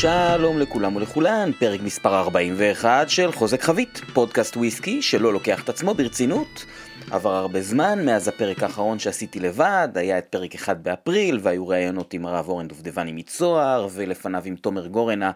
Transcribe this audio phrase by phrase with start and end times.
[0.00, 5.94] שלום לכולם ולכולן, פרק מספר 41 של חוזק חבית, פודקאסט וויסקי שלא לוקח את עצמו
[5.94, 6.64] ברצינות.
[7.10, 12.14] עבר הרבה זמן מאז הפרק האחרון שעשיתי לבד, היה את פרק 1 באפריל, והיו ראיונות
[12.14, 15.34] עם הרב אורן דובדבני מצוהר, ולפניו עם תומר גורן, ההד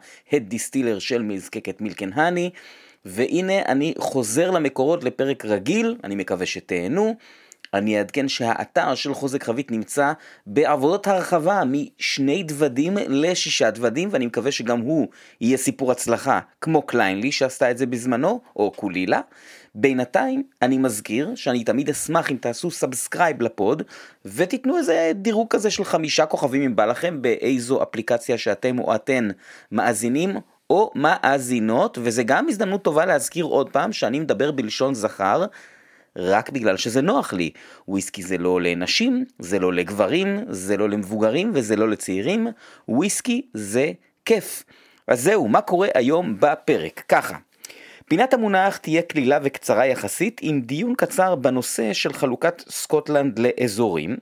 [0.48, 2.50] דיסטילר של מזקקת מילקן האני.
[3.04, 7.14] והנה אני חוזר למקורות לפרק רגיל, אני מקווה שתהנו.
[7.74, 10.12] אני אעדכן שהאתר של חוזק חבית נמצא
[10.46, 15.08] בעבודות הרחבה משני דוודים לשישה דוודים, ואני מקווה שגם הוא
[15.40, 19.20] יהיה סיפור הצלחה, כמו קליינלי שעשתה את זה בזמנו, או קולילה.
[19.74, 23.82] בינתיים, אני מזכיר שאני תמיד אשמח אם תעשו subscribe לפוד,
[24.24, 29.28] ותיתנו איזה דירוג כזה של חמישה כוכבים אם בא לכם, באיזו אפליקציה שאתם או אתן
[29.72, 30.36] מאזינים
[30.70, 35.44] או מאזינות, וזה גם הזדמנות טובה להזכיר עוד פעם שאני מדבר בלשון זכר,
[36.16, 37.50] רק בגלל שזה נוח לי.
[37.88, 42.46] וויסקי זה לא לנשים, זה לא לגברים, זה לא למבוגרים וזה לא לצעירים,
[42.88, 43.92] וויסקי זה
[44.24, 44.64] כיף.
[45.08, 47.02] אז זהו, מה קורה היום בפרק?
[47.08, 47.36] ככה.
[48.08, 54.16] פינת המונח תהיה קלילה וקצרה יחסית, עם דיון קצר בנושא של חלוקת סקוטלנד לאזורים.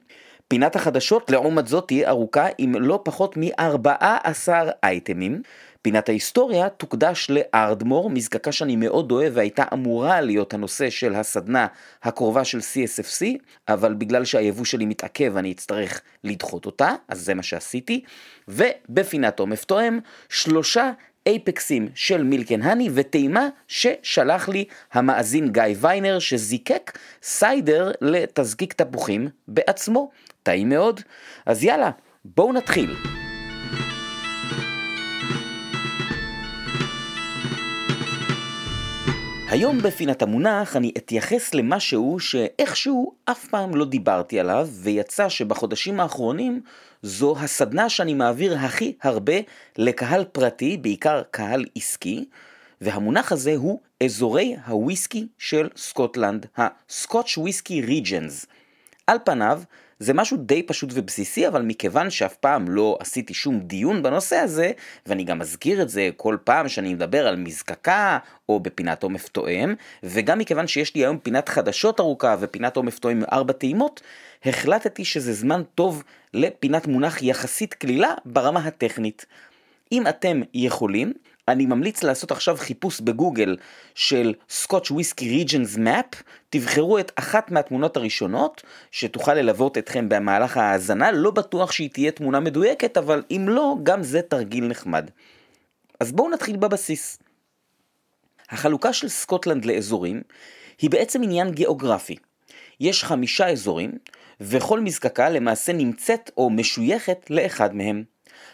[0.49, 4.49] פינת החדשות לעומת זאת תהיה ארוכה עם לא פחות מ-14
[4.83, 5.43] אייטמים.
[5.83, 11.67] פינת ההיסטוריה תוקדש לארדמור, מזקקה שאני מאוד אוהב והייתה אמורה להיות הנושא של הסדנה
[12.03, 13.25] הקרובה של CSFC,
[13.69, 18.01] אבל בגלל שהיבוא שלי מתעכב אני אצטרך לדחות אותה, אז זה מה שעשיתי.
[18.49, 19.99] ובפינת עומף תואם,
[20.29, 20.91] שלושה
[21.27, 30.11] אייפקסים של מילקן הני וטעימה ששלח לי המאזין גיא ויינר שזיקק סיידר לתזקיק תפוחים בעצמו.
[30.43, 31.01] טעים מאוד.
[31.47, 31.91] אז יאללה,
[32.25, 32.95] בואו נתחיל.
[39.51, 46.61] היום בפינת המונח אני אתייחס למשהו שאיכשהו אף פעם לא דיברתי עליו, ויצא שבחודשים האחרונים
[47.03, 49.33] זו הסדנה שאני מעביר הכי הרבה
[49.79, 52.25] לקהל פרטי, בעיקר קהל עסקי,
[52.81, 58.47] והמונח הזה הוא אזורי הוויסקי של סקוטלנד, ה-Scotch Whisky Regions.
[59.07, 59.63] על פניו,
[60.01, 64.73] זה משהו די פשוט ובסיסי, אבל מכיוון שאף פעם לא עשיתי שום דיון בנושא הזה,
[65.07, 69.75] ואני גם אזכיר את זה כל פעם שאני מדבר על מזקקה, או בפינת עומף תואם,
[70.03, 74.01] וגם מכיוון שיש לי היום פינת חדשות ארוכה ופינת עומף תואם ארבע טעימות,
[74.45, 76.03] החלטתי שזה זמן טוב
[76.35, 79.27] לפינת מונח יחסית קלילה ברמה הטכנית.
[79.93, 81.13] אם אתם יכולים,
[81.49, 83.57] אני ממליץ לעשות עכשיו חיפוש בגוגל
[83.95, 91.13] של Scotch Whisky Regions Map, תבחרו את אחת מהתמונות הראשונות שתוכל ללוות אתכם במהלך ההאזנה,
[91.13, 95.11] לא בטוח שהיא תהיה תמונה מדויקת, אבל אם לא, גם זה תרגיל נחמד.
[96.01, 97.19] אז בואו נתחיל בבסיס.
[98.51, 100.23] החלוקה של סקוטלנד לאזורים
[100.79, 102.17] היא בעצם עניין גיאוגרפי.
[102.81, 103.93] יש חמישה אזורים,
[104.41, 108.05] וכל מזקקה למעשה נמצאת או משויכת לאחד מהם.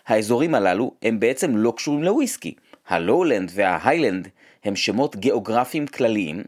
[0.07, 2.55] האזורים הללו הם בעצם לא קשורים לוויסקי.
[2.89, 4.29] הלואולנד וההיילנד
[4.65, 6.43] הם שמות גיאוגרפיים כלליים.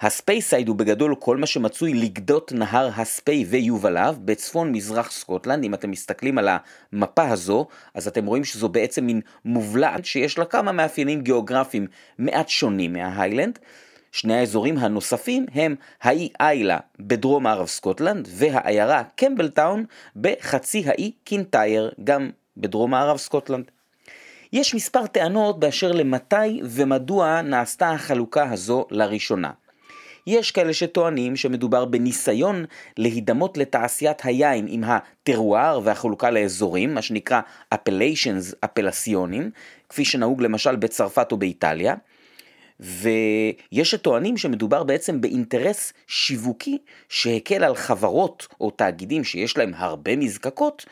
[0.00, 5.64] הספייסייד הוא בגדול כל מה שמצוי לגדות נהר הספיי ויובליו בצפון מזרח סקוטלנד.
[5.64, 6.48] אם אתם מסתכלים על
[6.92, 11.86] המפה הזו, אז אתם רואים שזו בעצם מין מובלעת שיש לה כמה מאפיינים גיאוגרפיים
[12.18, 13.58] מעט שונים מההיילנד.
[14.12, 19.84] שני האזורים הנוספים הם האי איילה בדרום מערב סקוטלנד והעיירה קמבלטאון
[20.16, 23.70] בחצי האי קינטייר גם בדרום מערב סקוטלנד.
[24.54, 29.50] יש מספר טענות באשר למתי ומדוע נעשתה החלוקה הזו לראשונה.
[30.26, 32.64] יש כאלה שטוענים שמדובר בניסיון
[32.96, 37.40] להידמות לתעשיית היין עם הטרואר והחלוקה לאזורים, מה שנקרא
[37.74, 39.50] אפליישנס אפלסיונים,
[39.88, 41.94] כפי שנהוג למשל בצרפת או באיטליה.
[42.80, 46.78] ויש שטוענים שמדובר בעצם באינטרס שיווקי
[47.08, 50.86] שהקל על חברות או תאגידים שיש להם הרבה מזקקות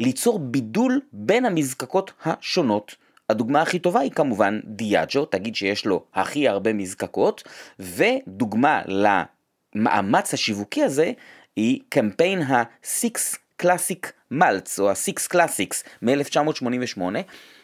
[0.00, 2.96] ליצור בידול בין המזקקות השונות.
[3.30, 7.42] הדוגמה הכי טובה היא כמובן דיאג'ו, תגיד שיש לו הכי הרבה מזקקות,
[7.78, 11.12] ודוגמה למאמץ השיווקי הזה
[11.56, 17.00] היא קמפיין ה-Six Classic Malts או ה-Six Classics מ-1988,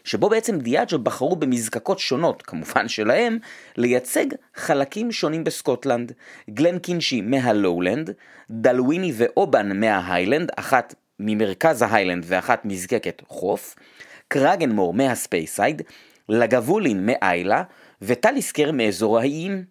[0.05, 3.39] שבו בעצם דיאג'ו בחרו במזקקות שונות, כמובן שלהם,
[3.77, 6.13] לייצג חלקים שונים בסקוטלנד.
[6.51, 8.11] גלן קינשי מהלואולנד,
[8.51, 13.75] דלוויני ואובן מההיילנד, אחת ממרכז ההיילנד ואחת מזקקת חוף,
[14.29, 15.83] קרגנמור מהספייסייד,
[16.29, 17.63] לגבולין מאיילה
[18.03, 19.65] וטליסקר מאזור האיים.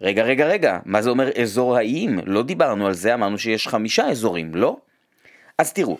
[0.00, 2.18] רגע, רגע, רגע, מה זה אומר אזור האיים?
[2.26, 4.76] לא דיברנו על זה, אמרנו שיש חמישה אזורים, לא?
[5.58, 5.98] אז תראו,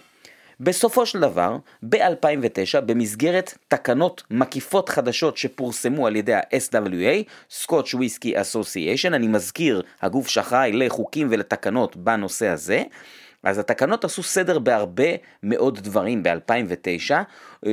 [0.61, 7.25] בסופו של דבר, ב-2009, במסגרת תקנות מקיפות חדשות שפורסמו על ידי ה-SWA,
[7.63, 12.83] Scotch Whisky Association, אני מזכיר, הגוף שאחראי לחוקים ולתקנות בנושא הזה,
[13.43, 15.09] אז התקנות עשו סדר בהרבה
[15.43, 17.15] מאוד דברים ב-2009.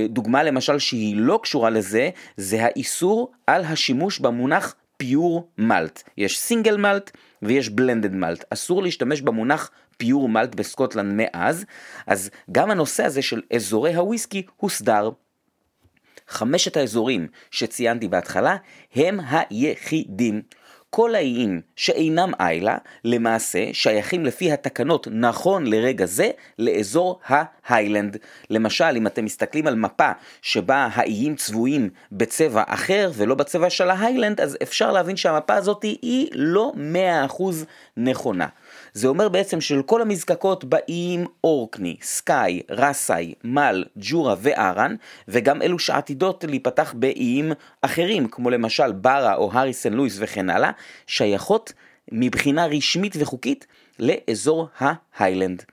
[0.10, 6.04] דוגמה למשל שהיא לא קשורה לזה, זה האיסור על השימוש במונח פיור מלט.
[6.18, 7.12] יש סינגל מלט
[7.42, 8.46] ויש בלנדד מלט.
[8.50, 11.66] אסור להשתמש במונח פיור מלט בסקוטלנד מאז,
[12.08, 15.10] אז גם הנושא הזה של אזורי הוויסקי הוסדר.
[16.28, 18.56] חמשת האזורים שציינתי בהתחלה
[18.96, 20.42] הם היחידים.
[20.96, 26.30] כל האיים שאינם איילה למעשה שייכים לפי התקנות נכון לרגע זה
[26.60, 27.20] לאזור
[27.68, 28.18] ההיילנד.
[28.50, 30.12] למשל אם אתם מסתכלים על מפה
[30.42, 36.28] שבה האיים צבועים בצבע אחר ולא בצבע של ההיילנד אז אפשר להבין שהמפה הזאת היא
[36.34, 36.72] לא
[37.30, 37.44] 100%
[37.98, 38.48] נכונה.
[38.94, 44.96] זה אומר בעצם של כל המזקקות באיים אורקני, סקאי, רסאי, מל, ג'ורה וארן,
[45.28, 47.52] וגם אלו שעתידות להיפתח באיים
[47.82, 50.72] אחרים, כמו למשל ברה או הארי סן לואיס וכן הלאה,
[51.08, 51.74] שייכות
[52.12, 53.68] מבחינה רשמית וחוקית
[54.00, 55.64] לאזור ההיילנד.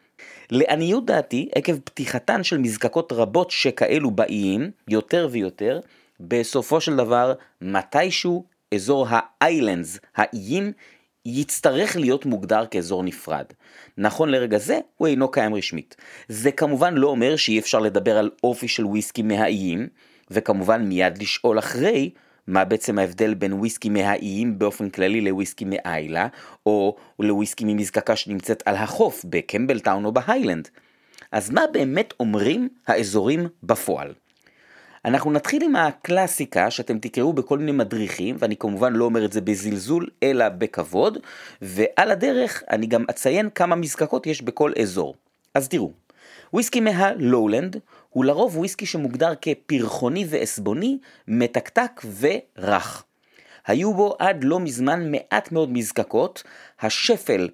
[0.51, 5.81] לעניות דעתי, עקב פתיחתן של מזקקות רבות שכאלו באיים, יותר ויותר,
[6.21, 8.45] בסופו של דבר, מתישהו
[8.75, 10.73] אזור האיילנדס, האיים,
[11.27, 13.45] יצטרך להיות מוגדר כאזור נפרד.
[13.99, 15.97] נכון לרגע זה, הוא אינו קיים רשמית.
[16.29, 19.89] זה כמובן לא אומר שאי אפשר לדבר על אופי של וויסקי מהאיים,
[20.31, 22.11] וכמובן מיד לשאול אחרי
[22.47, 26.29] מה בעצם ההבדל בין וויסקי מהאיים באופן כללי לוויסקי מאיילה,
[26.67, 30.69] או לוויסקי ממזקקה שנמצאת על החוף בקמבלטאון או בהיילנד.
[31.33, 34.15] אז מה באמת אומרים האזורים בפועל?
[35.05, 39.41] אנחנו נתחיל עם הקלאסיקה שאתם תקראו בכל מיני מדריכים, ואני כמובן לא אומר את זה
[39.41, 41.19] בזלזול, אלא בכבוד,
[41.63, 45.15] ועל הדרך אני גם אציין כמה מזקקות יש בכל אזור.
[45.55, 45.93] אז תראו,
[46.53, 47.77] וויסקי מהלואולנד
[48.11, 50.99] הוא לרוב וויסקי שמוגדר כפרחוני ועסבוני,
[51.29, 53.05] מתקתק ורך.
[53.67, 56.43] היו בו עד לא מזמן מעט מאוד מזקקות,
[56.81, 57.49] השפל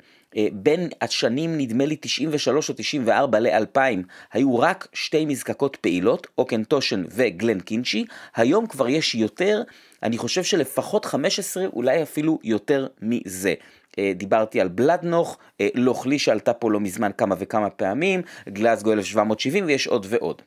[0.53, 3.79] בין השנים נדמה לי 93 או 94 ל-2000
[4.33, 8.05] היו רק שתי מזקקות פעילות, אוקנטושן וגלן קינצ'י,
[8.37, 9.63] היום כבר יש יותר,
[10.03, 13.55] אני חושב שלפחות 15 אולי אפילו יותר מזה.
[13.99, 19.67] אה, דיברתי על בלדנוך, אה, לוכלי שעלתה פה לא מזמן כמה וכמה פעמים, גלאזגו 1770
[19.67, 20.43] ויש עוד ועוד.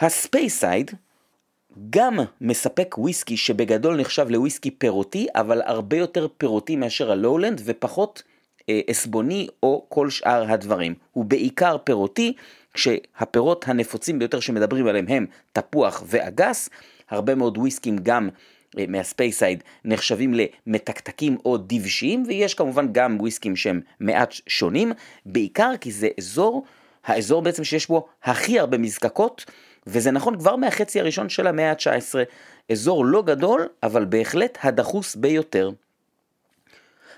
[0.00, 0.90] הספייסייד
[1.90, 8.22] גם מספק וויסקי שבגדול נחשב לוויסקי פירותי, אבל הרבה יותר פירותי מאשר הלואולנד ופחות
[8.68, 10.94] אה, עשבוני או כל שאר הדברים.
[11.12, 12.32] הוא בעיקר פירותי,
[12.74, 16.70] כשהפירות הנפוצים ביותר שמדברים עליהם הם תפוח ואגס,
[17.10, 18.28] הרבה מאוד וויסקים גם
[18.78, 24.92] אה, מהספייסייד נחשבים למתקתקים או דבשיים, ויש כמובן גם וויסקים שהם מעט שונים,
[25.26, 26.64] בעיקר כי זה אזור,
[27.04, 29.44] האזור בעצם שיש בו הכי הרבה מזקקות,
[29.92, 32.14] וזה נכון כבר מהחצי הראשון של המאה ה-19,
[32.72, 35.70] אזור לא גדול, אבל בהחלט הדחוס ביותר.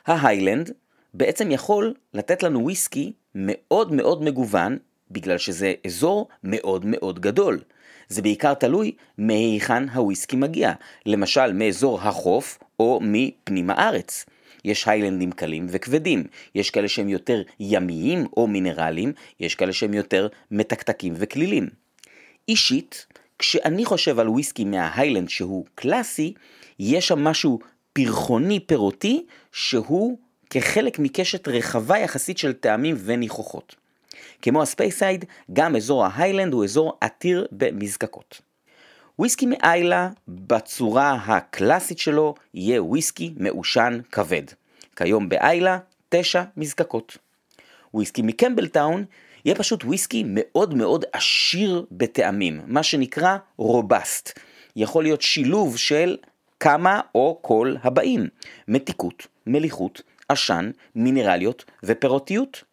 [0.06, 0.70] ההיילנד
[1.14, 4.78] בעצם יכול לתת לנו וויסקי מאוד מאוד מגוון,
[5.10, 7.60] בגלל שזה אזור מאוד מאוד גדול.
[8.08, 10.72] זה בעיקר תלוי מהיכן הוויסקי מגיע,
[11.06, 14.26] למשל מאזור החוף או מפנים הארץ.
[14.64, 20.28] יש היילנדים קלים וכבדים, יש כאלה שהם יותר ימיים או מינרליים, יש כאלה שהם יותר
[20.50, 21.81] מתקתקים וקלילים.
[22.48, 23.06] אישית,
[23.38, 26.34] כשאני חושב על וויסקי מההיילנד שהוא קלאסי,
[26.78, 27.58] יש שם משהו
[27.92, 30.18] פרחוני פירותי שהוא
[30.50, 33.76] כחלק מקשת רחבה יחסית של טעמים וניחוחות.
[34.42, 38.40] כמו הספייסייד, גם אזור ההיילנד הוא אזור עתיר במזקקות.
[39.18, 44.42] וויסקי מאיילה בצורה הקלאסית שלו יהיה וויסקי מעושן כבד.
[44.96, 47.18] כיום באיילה תשע מזקקות.
[47.94, 49.04] וויסקי מקמבלטאון
[49.44, 54.38] יהיה פשוט וויסקי מאוד מאוד עשיר בטעמים, מה שנקרא robust.
[54.76, 56.16] יכול להיות שילוב של
[56.61, 58.28] כמה או כל הבאים,
[58.68, 62.64] מתיקות, מליחות, עשן, מינרליות ופירותיות.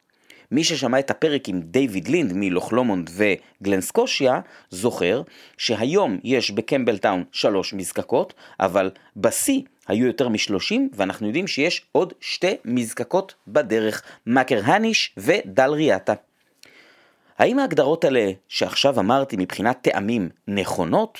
[0.52, 5.22] מי ששמע את הפרק עם דיוויד לינד מלוך לומונד וגלן סקושיה, זוכר
[5.58, 12.56] שהיום יש בקמבלטאון שלוש מזקקות, אבל בשיא היו יותר משלושים, ואנחנו יודעים שיש עוד שתי
[12.66, 16.14] מזקקות בדרך, מאקר הניש ודל ריאטה.
[17.40, 21.18] האם ההגדרות האלה שעכשיו אמרתי מבחינת טעמים נכונות?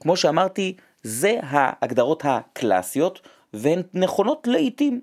[0.00, 3.20] כמו שאמרתי, זה ההגדרות הקלאסיות,
[3.54, 5.00] והן נכונות לעיתים.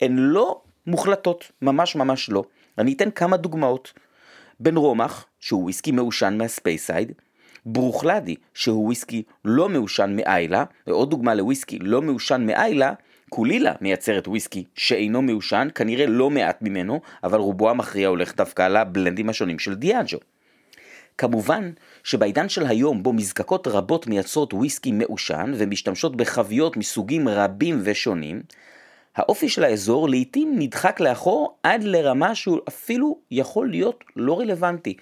[0.00, 2.44] הן לא מוחלטות, ממש ממש לא.
[2.78, 3.92] אני אתן כמה דוגמאות.
[4.60, 7.12] בן רומח, שהוא וויסקי מעושן מהספייסייד,
[7.66, 12.92] ברוכלדי, שהוא וויסקי לא מעושן מאיילה, ועוד דוגמה לוויסקי לא מעושן מאיילה,
[13.34, 18.76] קולילה מייצרת וויסקי שאינו מעושן, כנראה לא מעט ממנו, אבל רובו המכריע הולך דווקא על
[18.76, 20.18] הבלנדים השונים של דיאג'ו.
[21.18, 21.70] כמובן
[22.04, 28.42] שבעידן של היום בו מזקקות רבות מייצרות וויסקי מעושן ומשתמשות בחביות מסוגים רבים ושונים,
[29.16, 34.96] האופי של האזור לעתים נדחק לאחור עד לרמה שהוא אפילו יכול להיות לא רלוונטי.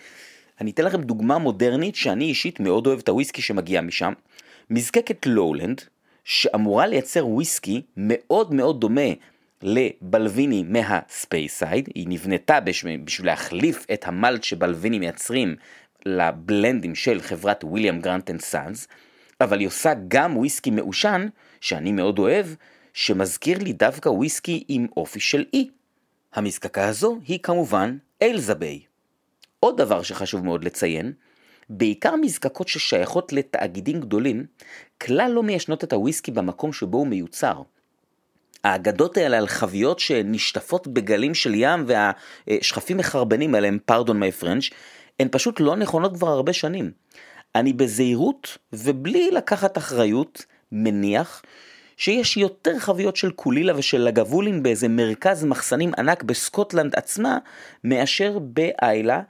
[0.61, 4.13] אני אתן לכם דוגמה מודרנית שאני אישית מאוד אוהב את הוויסקי שמגיע משם.
[4.71, 5.83] מזקקת לואולנד,
[6.25, 9.11] שאמורה לייצר וויסקי מאוד מאוד דומה
[9.63, 15.57] לבלוויני מהספייסייד, היא נבנתה בשביל להחליף את המלט שבלוויני מייצרים
[16.07, 18.89] לבלנדים של חברת William Grant and Sons,
[19.41, 21.29] אבל היא עושה גם וויסקי מעושן,
[21.61, 22.47] שאני מאוד אוהב,
[22.93, 25.71] שמזכיר לי דווקא וויסקי עם אופי של אי.
[26.35, 28.81] המזקקה הזו היא כמובן אלזביי.
[29.61, 31.13] עוד דבר שחשוב מאוד לציין,
[31.69, 34.47] בעיקר מזקקות ששייכות לתאגידים גדולים,
[35.03, 37.63] כלל לא מיישנות את הוויסקי במקום שבו הוא מיוצר.
[38.65, 44.65] האגדות האלה על חביות שנשטפות בגלים של ים והשכפים מחרבנים עליהם, פרדון מי פרנץ',
[45.21, 46.91] הן פשוט לא נכונות כבר הרבה שנים.
[47.55, 51.43] אני בזהירות ובלי לקחת אחריות מניח
[51.97, 57.39] שיש יותר חביות של קולילה ושל לגבולין באיזה מרכז מחסנים ענק בסקוטלנד עצמה
[57.85, 59.21] מאשר באיילה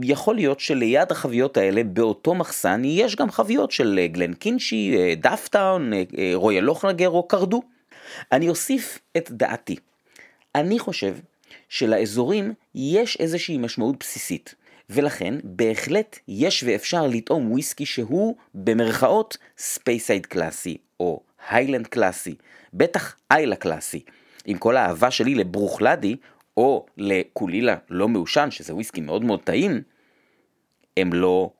[0.00, 5.92] ויכול להיות שליד החביות האלה באותו מחסן יש גם חביות של גלן קינשי, דאפטאון,
[6.34, 7.62] רויאל לוכנגר או קרדו.
[8.32, 9.76] אני אוסיף את דעתי.
[10.54, 11.14] אני חושב
[11.68, 14.54] שלאזורים יש איזושהי משמעות בסיסית,
[14.90, 22.34] ולכן בהחלט יש ואפשר לטעום וויסקי שהוא במרכאות ספייסייד קלאסי, או היילנד קלאסי,
[22.74, 24.00] בטח איילה קלאסי.
[24.44, 26.16] עם כל האהבה שלי לברוכלדי,
[26.58, 29.82] או לקולילה לא מעושן, שזה וויסקי מאוד מאוד טעים,
[30.96, 31.50] הם לא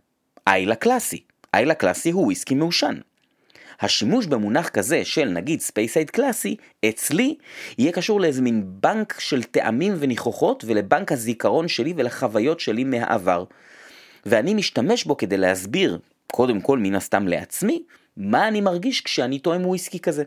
[0.47, 1.23] איילה קלאסי.
[1.55, 2.95] איילה קלאסי הוא וויסקי מעושן.
[3.81, 6.57] השימוש במונח כזה של נגיד ספייסייד קלאסי,
[6.89, 7.37] אצלי
[7.79, 13.45] יהיה קשור לאיזה מין בנק של טעמים וניחוחות ולבנק הזיכרון שלי ולחוויות שלי מהעבר.
[14.27, 17.83] ואני משתמש בו כדי להסביר, קודם כל מן הסתם לעצמי,
[18.17, 20.25] מה אני מרגיש כשאני טועם וויסקי כזה.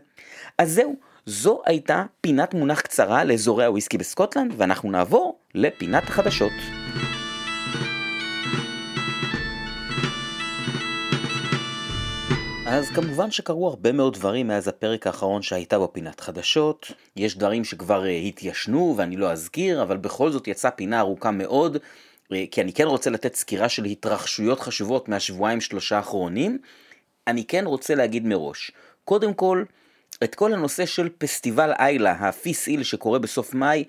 [0.58, 6.52] אז זהו, זו הייתה פינת מונח קצרה לאזורי הוויסקי בסקוטלנד, ואנחנו נעבור לפינת החדשות.
[12.66, 16.92] אז כמובן שקרו הרבה מאוד דברים מאז הפרק האחרון שהייתה בו פינת חדשות.
[17.16, 21.76] יש דברים שכבר uh, התיישנו ואני לא אזכיר, אבל בכל זאת יצאה פינה ארוכה מאוד,
[21.76, 26.58] uh, כי אני כן רוצה לתת סקירה של התרחשויות חשובות מהשבועיים שלושה האחרונים.
[27.26, 28.70] אני כן רוצה להגיד מראש,
[29.04, 29.64] קודם כל,
[30.24, 33.84] את כל הנושא של פסטיבל איילה, ה Fèis Ìle שקורה בסוף מאי,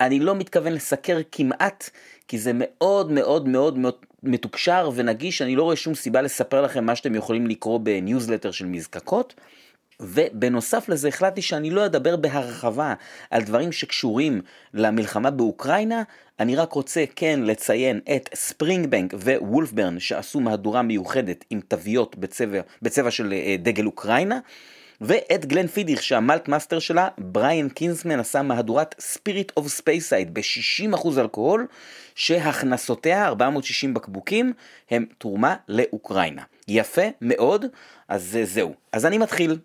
[0.00, 1.90] אני לא מתכוון לסקר כמעט,
[2.28, 6.84] כי זה מאוד מאוד מאוד מאוד מתוקשר ונגיש, אני לא רואה שום סיבה לספר לכם
[6.84, 9.34] מה שאתם יכולים לקרוא בניוזלטר של מזקקות.
[10.00, 12.94] ובנוסף לזה החלטתי שאני לא אדבר בהרחבה
[13.30, 14.40] על דברים שקשורים
[14.74, 16.02] למלחמה באוקראינה,
[16.40, 22.60] אני רק רוצה כן לציין את ספרינג בנק ווולפברן שעשו מהדורה מיוחדת עם תוויות בצבע,
[22.82, 24.38] בצבע של אה, דגל אוקראינה.
[25.00, 31.08] ואת גלן פידיך שה malt master שלה, בריאן קינסמן עשה מהדורת Spirit of Speyside ב-60%
[31.18, 31.66] אלכוהול,
[32.14, 34.52] שהכנסותיה, 460 בקבוקים,
[34.90, 36.42] הם תרומה לאוקראינה.
[36.68, 37.64] יפה מאוד,
[38.08, 38.74] אז זהו.
[38.92, 39.58] אז אני מתחיל.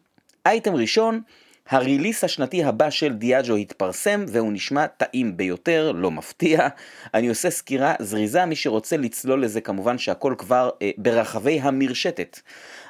[0.45, 1.21] אייטם ראשון,
[1.69, 6.67] ה release השנתי הבא של דיאג'ו התפרסם והוא נשמע טעים ביותר, לא מפתיע.
[7.13, 12.39] אני עושה סקירה זריזה, מי שרוצה לצלול לזה כמובן שהכל כבר אה, ברחבי המרשתת.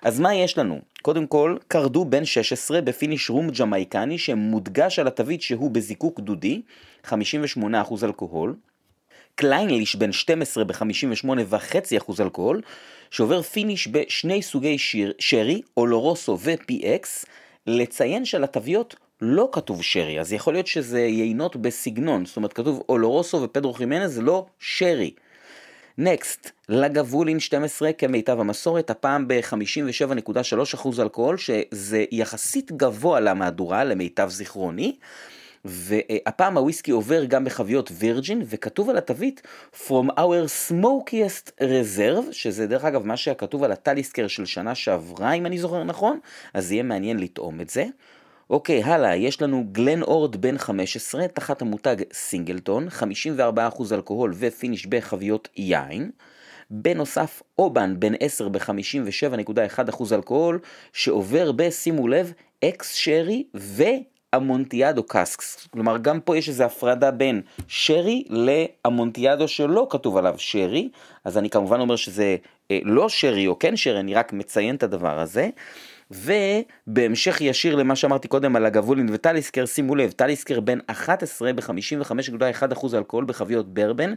[0.01, 0.79] אז מה יש לנו?
[1.01, 6.61] קודם כל, קרדו בן 16 ב finish רום ג'מייקני שמודגש על התווית שהוא בזיקוק דודי,
[7.05, 7.13] 58%
[8.03, 8.55] אלכוהול.
[9.35, 12.61] קליינליש בן 12 ב-58.5% אלכוהול,
[13.11, 17.25] שעובר finish בשני סוגי שיר, שרי, אולורוסו ו-PX,
[17.69, 22.83] לציין שעל התוויות לא כתוב שרי, אז יכול להיות שזה יינות בסגנון, זאת אומרת כתוב
[22.89, 25.11] אולורוסו ופדרו חימנז, זה לא שרי.
[25.97, 34.95] Next, לגבולין 12 כמיטב המסורת, הפעם ב-57.3% אלכוהול, שזה יחסית גבוה למהדורה, למיטב זיכרוני.
[35.65, 39.41] והפעם הוויסקי עובר גם בחביות virgin, וכתוב על התווית
[39.73, 45.45] From our smokiest reserve, שזה דרך אגב מה שכתוב על הטליסקר של שנה שעברה, אם
[45.45, 46.19] אני זוכר נכון,
[46.53, 47.85] אז יהיה מעניין לטעום את זה.
[48.49, 54.85] אוקיי, הלאה, יש לנו גלן אורד בן 15, תחת המותג סינגלטון, 54% אלכוהול ו finish
[54.85, 56.11] בחביות יין.
[56.71, 60.59] בנוסף, אובן בן 10 ב-57.1% אלכוהול,
[60.93, 63.43] שעובר בשימו לב, ex sherry
[64.35, 65.67] ואמונטיאדו casks.
[65.71, 70.89] כלומר, גם פה יש איזו הפרדה בין שרי לאמונטיאדו שלא כתוב עליו שרי,
[71.25, 72.35] אז אני כמובן אומר שזה
[72.71, 75.49] אה, לא שרי או כן שרי, אני רק מציין את הדבר הזה.
[76.11, 83.25] ובהמשך ישיר למה שאמרתי קודם על לגבולין וטליסקר, שימו לב, טליסקר בן 11 ב-55.1% אלכוהול
[83.25, 84.13] בחביות ברבן,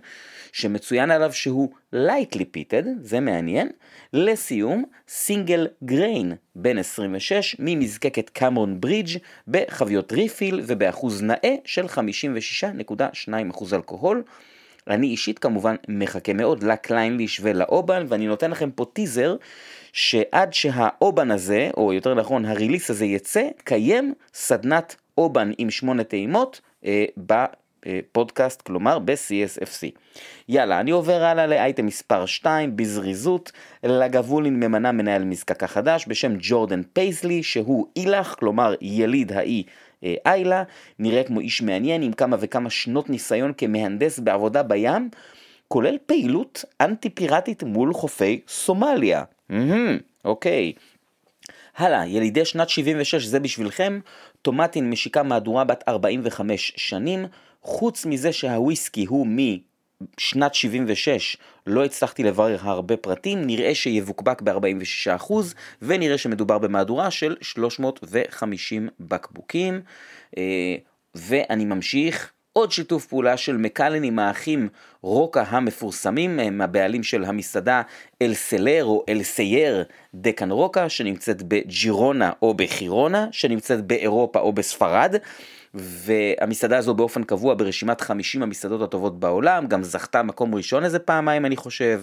[0.53, 3.69] שמצוין עליו שהוא lightly pitted, זה מעניין.
[4.13, 9.19] לסיום, סינגל גריין בין 26 ממזקקת קמרון ברידג'
[9.49, 14.23] בחביות ריפיל ובאחוז נאה של 56.2% אלכוהול.
[14.89, 19.37] אני אישית כמובן מחכה מאוד לקליינליש ולאובן, ואני נותן לכם פה טיזר
[19.93, 26.61] שעד שהאובן הזה, או יותר נכון הריליס הזה יצא, קיים סדנת אובן עם שמונה טעימות
[26.85, 29.99] אה, בפודקאסט, כלומר ב-CSFC.
[30.49, 36.83] יאללה, אני עובר הלאה לאייטם מספר 2, בזריזות, לגבולין ממנה מנהל מזקקה חדש בשם ג'ורדן
[36.93, 39.63] פייסלי, שהוא אילך, כלומר יליד האי
[40.27, 40.63] איילה,
[40.99, 45.09] נראה כמו איש מעניין עם כמה וכמה שנות ניסיון כמהנדס בעבודה בים,
[45.69, 49.25] כולל פעילות אנטי פיראטית מול חופי סומליה.
[50.25, 50.73] אוקיי.
[51.77, 54.01] הלאה, ילידי שנת 76 זה בשבילכם,
[54.43, 57.25] טומטין משיקה מהדורה בת 45 שנים,
[57.63, 59.27] חוץ מזה שהוויסקי הוא
[60.19, 65.33] משנת 76, לא הצלחתי לברר הרבה פרטים, נראה שיבוקבק ב-46%
[65.83, 69.81] ונראה שמדובר במהדורה של 350 בקבוקים.
[70.39, 70.77] אה,
[71.15, 74.69] ואני ממשיך, עוד שיתוף פעולה של מקלן עם האחים
[75.03, 77.83] רוקה המפורסמים, הם הבעלים של המסעדה
[78.23, 85.17] אל סלר או אל סייר דקן רוקה, שנמצאת בג'ירונה או בחירונה, שנמצאת באירופה או בספרד.
[85.75, 91.47] והמסעדה הזו באופן קבוע ברשימת 50 המסעדות הטובות בעולם, גם זכתה מקום ראשון איזה פעמיים
[91.47, 92.03] אני חושב.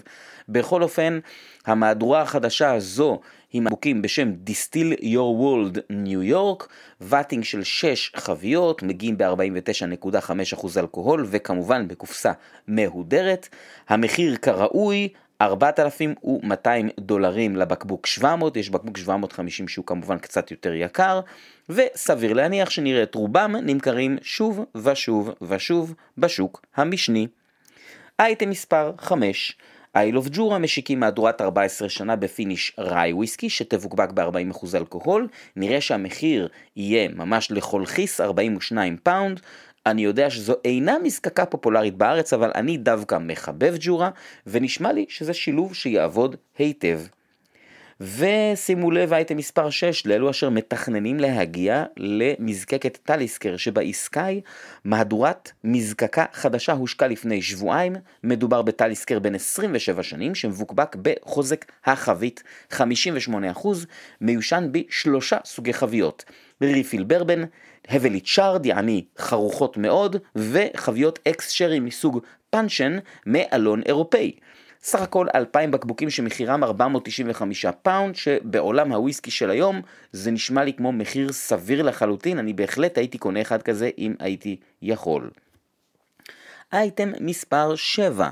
[0.49, 1.19] בכל אופן,
[1.65, 3.19] המהדורה החדשה הזו
[3.53, 6.67] היא מבוקים בשם Distill Your World New York,
[7.01, 12.31] ואטינג של 6 חביות, מגיעים ב-49.5% אלכוהול וכמובן בקופסה
[12.67, 13.49] מהודרת.
[13.89, 15.09] המחיר כראוי,
[15.41, 21.21] 4,200 דולרים לבקבוק 700, יש בקבוק 750 שהוא כמובן קצת יותר יקר,
[21.69, 27.27] וסביר להניח שנראה את רובם נמכרים שוב ושוב ושוב בשוק המשני.
[28.19, 29.57] אייטם מספר 5
[29.95, 35.81] Isle of Jura משיקים מהדורת 14 שנה ב finish rye וויסקי שתבוקבק ב-40% אלכוהול, נראה
[35.81, 39.39] שהמחיר יהיה ממש לכל כיס 42 פאונד,
[39.89, 44.09] אני יודע שזו אינה מזקקה פופולרית בארץ, אבל אני דווקא מחבב ג'ורה,
[44.47, 46.99] ונשמע לי שזה שילוב שיעבוד היטב.
[48.01, 54.41] ושימו לב אייטם מספר 6 לאלו אשר מתכננים להגיע למזקקת Talisker שב Skye
[54.83, 62.43] מהדורת מזקקה חדשה הושקה לפני שבועיים, מדובר ב Talisker בן 27 שנים שמבוקבק בחוזק החבית.
[62.73, 62.77] 58%
[64.21, 66.25] מיושן בשלושה סוגי חביות,
[66.61, 67.43] refill bourbon,
[67.89, 74.31] heavily charred, יעני חרוכות מאוד, וחביות ex sherry מסוג puncheon מאלון אירופאי.
[74.81, 80.91] סך הכל 2,000 בקבוקים שמחירם 495 פאונד, שבעולם הוויסקי של היום זה נשמע לי כמו
[80.91, 85.29] מחיר סביר לחלוטין, אני בהחלט הייתי קונה אחד כזה אם הייתי יכול.
[86.73, 88.29] אייטם מספר 7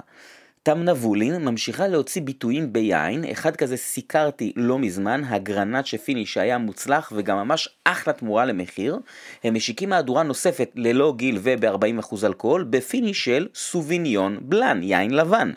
[0.63, 7.11] Tamnavulin ממשיכה להוציא ביטויים ביין, אחד כזה סיקרתי לא מזמן, ה Grenache finish שהיה מוצלח
[7.15, 8.99] וגם ממש אחלה תמורה למחיר.
[9.43, 15.51] הם משיקים מהדורה נוספת ללא גיל וב-40% אלכוהול ב finish של סוביניון בלאן, יין לבן.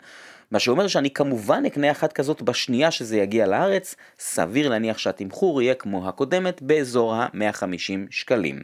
[0.51, 5.73] מה שאומר שאני כמובן אקנה אחת כזאת בשנייה שזה יגיע לארץ, סביר להניח שהתמחור יהיה
[5.73, 8.59] כמו הקודמת באזור ה-150 שקלים.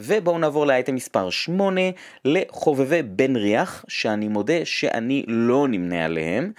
[0.00, 1.80] ובואו נעבור לאייטם מספר 8,
[2.24, 6.52] לחובבי Benriach, שאני מודה שאני לא נמנה עליהם.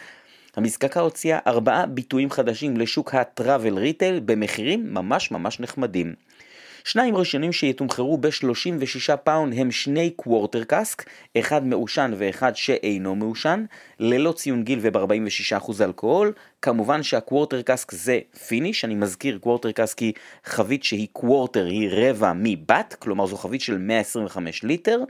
[0.55, 6.13] המזקקה הוציאה ארבעה ביטויים חדשים לשוק ה travel retail במחירים ממש ממש נחמדים.
[6.87, 11.03] שניים ראשונים שיתומחרו ב-36 פאונד הם שני quarter cask,
[11.37, 13.65] אחד מעושן ואחד שאינו מעושן,
[13.99, 16.33] ללא ציון גיל וב-46% אלכוהול.
[16.61, 20.13] כמובן שה quarter cask זה finish, אני מזכיר quarter cask היא
[20.45, 25.03] חבית שהיא quarter, היא רבע מ butt, כלומר זו חבית של 125 ליטר.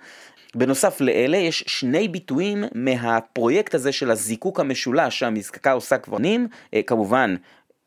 [0.55, 6.81] בנוסף לאלה יש שני ביטויים מהפרויקט הזה של הזיקוק המשולש שהמזקקה עושה כבר שנים, אה,
[6.81, 7.35] כמובן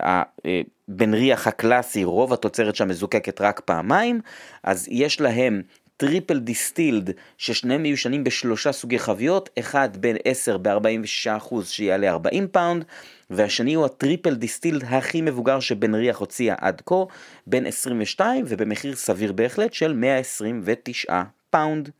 [0.02, 4.20] ה Benriach הקלאסי, רוב התוצרת שם מזוקקת רק פעמיים,
[4.62, 5.62] אז יש להם
[6.00, 12.84] triple distilled ששניהם מיושנים בשלושה סוגי חביות, אחד בן 10 ב-46% שיעלה 40 פאונד,
[13.30, 17.04] והשני הוא ה triple distilled הכי מבוגר ש Benriach הוציאה עד כה,
[17.46, 21.90] בן 22 ובמחיר סביר בהחלט של 129 פאונד.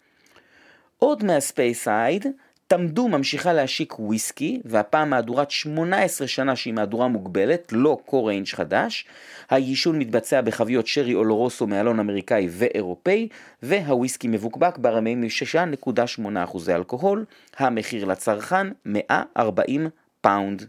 [0.99, 2.27] עוד מה Speyside,
[2.71, 9.05] Tamdhu ממשיכה להשיק וויסקי, והפעם מהדורת 18 שנה שהיא מהדורה מוגבלת, לא core range חדש.
[9.51, 13.29] היישון מתבצע בחביות שרי אולורוסו מאלון אמריקאי ואירופאי,
[13.63, 17.25] והוויסקי מבוקבק בארבעים ו-6.8% אלכוהול,
[17.57, 19.89] המחיר לצרכן 140
[20.21, 20.67] פאונד.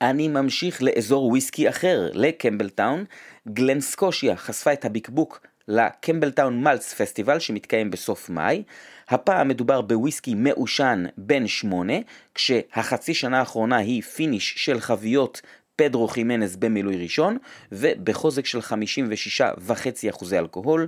[0.00, 3.04] אני ממשיך לאזור וויסקי אחר, לקמבלטאון.
[3.48, 8.62] Glen Scotia חשפה את הבקבוק ל Campbeltown Malts Festival שמתקיים בסוף מאי.
[9.10, 11.94] הפעם מדובר בוויסקי מעושן בן שמונה,
[12.34, 15.40] כשהחצי שנה האחרונה היא finish של חביות
[15.76, 17.38] פדרו חימנס במילוי ראשון,
[17.72, 20.86] ובחוזק של 56.5% אלכוהול.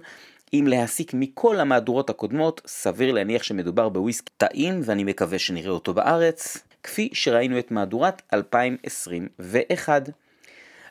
[0.54, 6.58] אם להסיק מכל המהדורות הקודמות, סביר להניח שמדובר בוויסקי טעים, ואני מקווה שנראה אותו בארץ,
[6.82, 10.08] כפי שראינו את מהדורת 2021.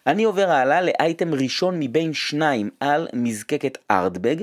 [0.08, 4.36] אני עובר הלאה לאייטם ראשון מבין שניים על מזקקת ארדבג,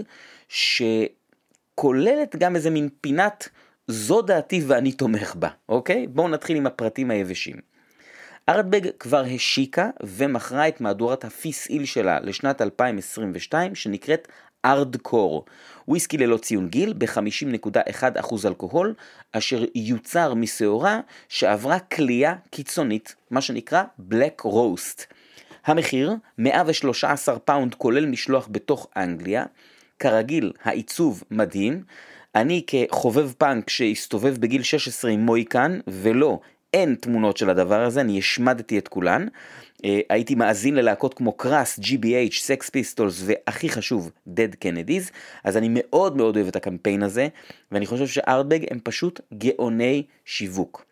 [1.78, 3.48] שכוללת גם איזה מין פינת
[3.86, 6.06] זו דעתי ואני תומך בה, אוקיי?
[6.06, 7.56] בואו נתחיל עם הפרטים היבשים.
[8.48, 14.28] Ardbeg כבר השיקה ומכרה את מהדורת ה Feis Ile שלה לשנת 2022 שנקראת
[14.64, 15.44] Ardcore,
[15.88, 18.94] וויסקי ללא ציון גיל ב-50.1% אלכוהול,
[19.32, 25.04] אשר יוצר משעורה שעברה קלייה קיצונית, מה שנקרא black roast.
[25.64, 29.44] המחיר 113 פאונד כולל משלוח בתוך אנגליה,
[29.98, 31.82] כרגיל העיצוב מדהים,
[32.34, 36.40] אני כחובב פאנק שהסתובב בגיל 16 עם מוהיקן ולא
[36.74, 39.26] אין תמונות של הדבר הזה, אני השמדתי את כולן.
[39.76, 39.80] אה,
[40.10, 45.12] הייתי מאזין ללהקות כמו Crass, GBH, Sex Pistols והכי חשוב, Dead Kennedys,
[45.44, 47.28] אז אני מאוד מאוד אוהב את הקמפיין הזה,
[47.72, 50.84] ואני חושב ש Ardbeg הם פשוט גאוני שיווק.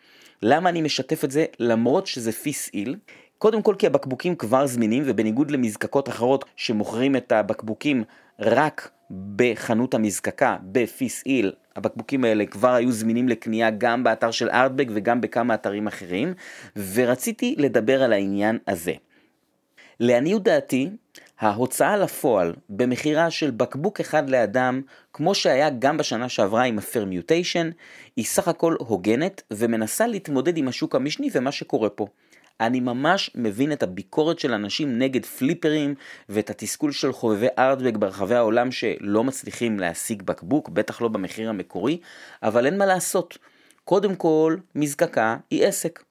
[0.42, 2.96] למה אני משתף את זה למרות שזה Feis Ile?
[3.38, 8.04] קודם כל כי הבקבוקים כבר זמינים ובניגוד למזקקות אחרות שמוכרים את הבקבוקים
[8.40, 14.50] רק בחנות המזקקה ב Feis Ile, הבקבוקים האלה כבר היו זמינים לקנייה גם באתר של
[14.50, 16.34] Ardbeg וגם בכמה אתרים אחרים,
[16.94, 18.92] ורציתי לדבר על העניין הזה.
[20.00, 20.90] לעניות דעתי,
[21.40, 27.70] ההוצאה לפועל במכירה של בקבוק אחד לאדם, כמו שהיה גם בשנה שעברה עם הפרמיוטיישן,
[28.16, 32.06] היא סך הכל הוגנת ומנסה להתמודד עם השוק המשני ומה שקורה פה.
[32.60, 35.94] אני ממש מבין את הביקורת של אנשים נגד פליפרים
[36.28, 41.98] ואת התסכול של חובבי ארטבק ברחבי העולם שלא מצליחים להשיג בקבוק, בטח לא במחיר המקורי,
[42.42, 43.38] אבל אין מה לעשות.
[43.84, 46.02] קודם כל, מזקקה היא עסק.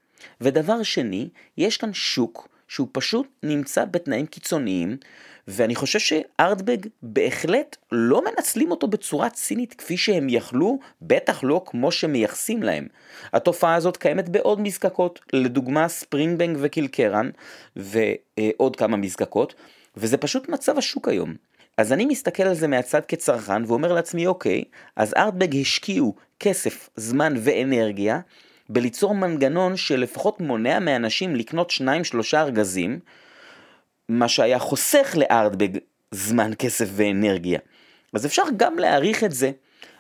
[0.42, 4.98] ודבר שני, יש כאן שוק שהוא פשוט נמצא בתנאים קיצוניים,
[5.48, 11.92] ואני חושב שארטבג בהחלט לא מנצלים אותו בצורה צינית כפי שהם יכלו, בטח לא כמו
[11.92, 12.88] שמייחסים להם.
[13.34, 17.30] התופעה הזאת קיימת בעוד מזקקות, לדוגמה ספרינגבנג וקילקרן,
[17.76, 19.56] ועוד כמה מזקקות,
[19.98, 21.36] וזה פשוט מצב השוק היום.
[21.78, 24.64] אז אני מסתכל על זה מהצד כצרכן ואומר לעצמי, אוקיי,
[24.96, 28.20] אז ארטבג השקיעו כסף, זמן ואנרגיה
[28.70, 33.00] בליצור מנגנון שלפחות מונע מאנשים לקנות שניים שלושה ארגזים,
[34.10, 35.78] מה שהיה חוסך לארטבג
[36.12, 37.60] זמן, כסף ואנרגיה.
[38.14, 39.52] אז אפשר גם להעריך את זה.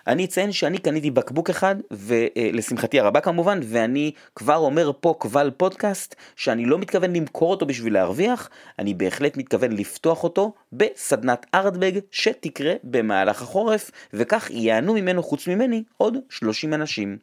[0.07, 6.15] אני אציין שאני קניתי בקבוק אחד, ולשמחתי הרבה כמובן, ואני כבר אומר פה קבל פודקאסט,
[6.35, 12.73] שאני לא מתכוון למכור אותו בשביל להרוויח, אני בהחלט מתכוון לפתוח אותו בסדנת ארטבג שתקרה
[12.83, 17.17] במהלך החורף, וכך ייהנו ממנו חוץ ממני עוד 30 אנשים.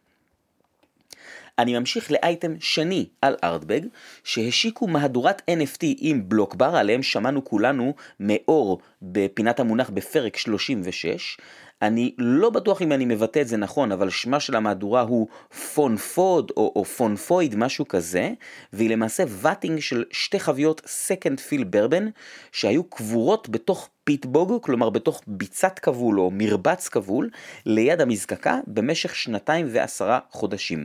[1.59, 3.81] אני ממשיך לאייטם שני על ארטבג,
[4.25, 11.37] שהשיקו מהדורת NFT עם בלוקבר, עליהם שמענו כולנו מאור בפינת המונח בפרק 36.
[11.83, 15.29] אני לא בטוח אם אני מבטא את זה נכון, אבל שמה של המהדורה הוא
[15.75, 18.31] פונפוד או, או פונפויד, משהו כזה,
[18.73, 22.09] והיא למעשה vatting של שתי חביות second fill bourbon,
[22.53, 27.31] שהיו קבורות בתוך peat bog, כלומר בתוך ביצת כבול או מרבץ כבול,
[27.67, 30.85] ליד המזקקה במשך שנתיים ועשרה חודשים.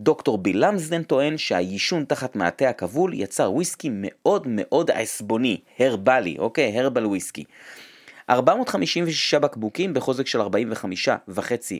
[0.00, 6.78] דוקטור Bill Lumsden טוען שהעישון תחת מעטה הכבול יצר וויסקי מאוד מאוד עשבוני, herbally, אוקיי?
[6.80, 7.44] herbal whisky.
[8.30, 10.46] 456 בקבוקים בחוזק של 45.5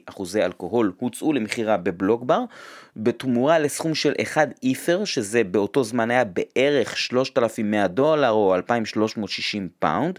[0.06, 2.40] אחוזי אלכוהול הוצאו למכירה ב BlockBar,
[2.96, 10.18] בתמורה לסכום של 1 Ether, שזה באותו זמן היה בערך 3,100 דולר או 2,360 פאונד.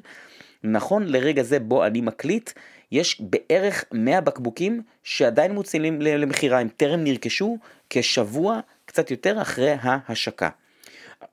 [0.63, 2.51] נכון לרגע זה בו אני מקליט,
[2.91, 7.57] יש בערך 100 בקבוקים שעדיין מוצעים למכירה, הם טרם נרכשו
[7.93, 10.49] כשבוע קצת יותר אחרי ההשקה.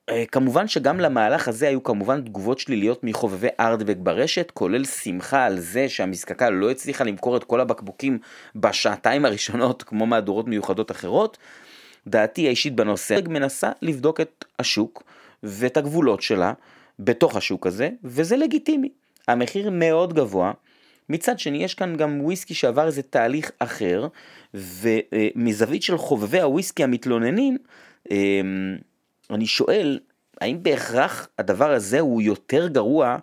[0.09, 5.59] אה, כמובן שגם למהלך הזה היו כמובן תגובות שליליות מחובבי Ardbeg ברשת, כולל שמחה על
[5.59, 8.19] זה שהמזקקה לא הצליחה למכור את כל הבקבוקים
[8.57, 11.39] בשעתיים הראשונות כמו מהדורות מיוחדות אחרות.
[12.07, 15.03] דעתי האישית בנושא מנסה לבדוק את השוק
[15.43, 16.53] ואת הגבולות שלה
[16.99, 18.89] בתוך השוק הזה, וזה לגיטימי.
[19.29, 20.53] המחיר מאוד גבוה,
[21.11, 24.09] מצד שני יש כאן גם וויסקי שעבר איזה תהליך אחר,
[24.55, 27.59] ומזווית של חובבי הוויסקי המתלוננים,
[28.11, 28.77] אמ,
[29.31, 29.99] אני שואל,
[30.41, 33.17] האם בהכרח הדבר הזה הוא יותר גרוע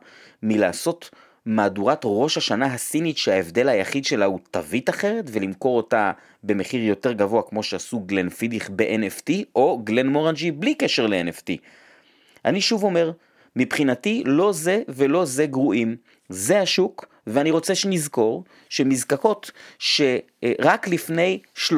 [0.44, 1.10] מלעשות
[1.46, 6.12] מהדורת ראש השנה הסינית שההבדל היחיד שלה הוא תווית אחרת ולמכור אותה
[6.44, 11.54] במחיר יותר גבוה כמו שעשו גלן פידיך ב-NFT או גלן מורנג'י בלי קשר ל-NFT.
[12.46, 13.12] אני שוב אומר,
[13.56, 15.96] מבחינתי לא זה ולא זה גרועים,
[16.30, 21.70] זה השוק ואני רוצה שנזכור שמזקקות שרק לפני 30-40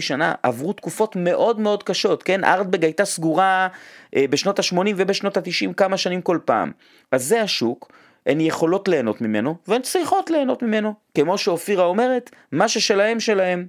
[0.00, 2.44] שנה עברו תקופות מאוד מאוד קשות, כן?
[2.44, 3.68] ארטבג הייתה סגורה
[4.16, 6.72] אה, בשנות ה-80 ובשנות ה-90 כמה שנים כל פעם.
[7.12, 7.92] אז זה השוק,
[8.26, 10.94] הן יכולות ליהנות ממנו והן צריכות ליהנות ממנו.
[11.14, 13.66] כמו שאופירה אומרת, מה ששלהם שלהם.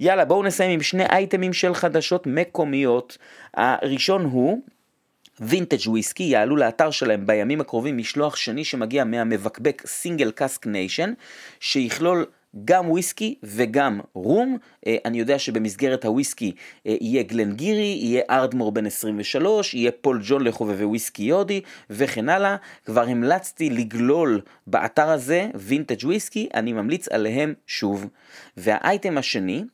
[0.00, 3.18] יאללה בואו נסיים עם שני אייטמים של חדשות מקומיות.
[3.54, 4.62] הראשון הוא
[5.40, 11.12] Vintage Whisky יעלו לאתר שלהם בימים הקרובים משלוח שני שמגיע מהמבקבק Single Cask Nation
[11.60, 12.26] שיכלול
[12.64, 14.58] גם וויסקי וגם רום.
[14.86, 16.52] אה, אני יודע שבמסגרת הוויסקי
[16.86, 22.28] אה, יהיה Glen Garioch, יהיה Ardmore בן 23, יהיה Paul John לחובבי וויסקי הודי וכן
[22.28, 22.56] הלאה.
[22.84, 28.06] כבר המלצתי לגלול באתר הזה Vintage Whisky, אני ממליץ עליהם שוב.
[28.56, 29.64] והאייטם השני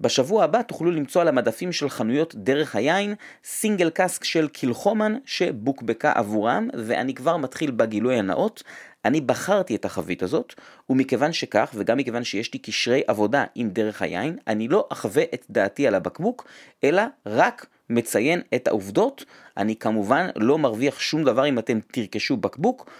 [0.00, 6.12] בשבוע הבא תוכלו למצוא על המדפים של חנויות דרך היין single cask של Kilchoman שבוקבקה
[6.12, 8.62] עבורם, ואני כבר מתחיל בגילוי נאות.
[9.04, 10.54] אני בחרתי את החבית הזאת,
[10.90, 15.46] ומכיוון שכך, וגם מכיוון שיש לי קשרי עבודה עם דרך היין, אני לא אחווה את
[15.50, 16.48] דעתי על הבקבוק,
[16.84, 19.24] אלא רק מציין את העובדות.
[19.56, 22.90] אני כמובן לא מרוויח שום דבר אם אתם תרכשו בקבוק,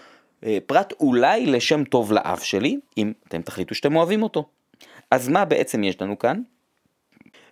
[0.43, 4.45] אה, פרט אולי לשם טוב לאף שלי, אם אתם תחליטו שאתם אוהבים אותו.
[5.11, 6.41] אז מה בעצם יש לנו כאן?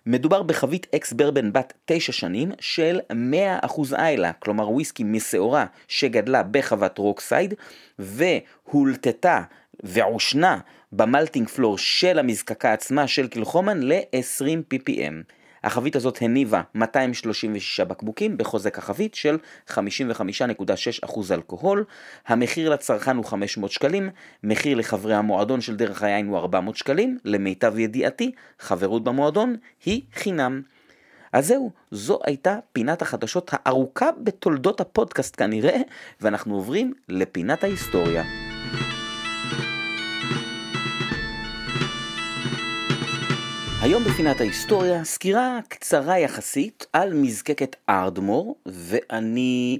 [0.06, 3.00] מדובר בחבית ex bourbon בת 9 שנים של
[3.64, 7.54] 100% Islay, כלומר וויסקי משעורה שגדלה בחוות Rockside
[7.98, 9.42] והולטתה
[9.82, 10.58] ועושנה
[10.92, 15.39] במלטינג פלור של המזקקה עצמה של קילחומן ל-20 ppm.
[15.64, 19.74] החבית הזאת הניבה 236 בקבוקים בחוזק החבית של 55.6%
[21.30, 21.84] אלכוהול,
[22.26, 24.10] המחיר לצרכן הוא 500 שקלים,
[24.44, 30.62] מחיר לחברי המועדון של דרך היין הוא 400 שקלים, למיטב ידיעתי, חברות במועדון היא חינם.
[31.32, 35.80] אז זהו, זו הייתה פינת החדשות הארוכה בתולדות הפודקאסט כנראה,
[36.20, 38.49] ואנחנו עוברים לפינת ההיסטוריה.
[43.82, 49.78] היום בפינת ההיסטוריה סקירה קצרה יחסית על מזקקת ארדמור ואני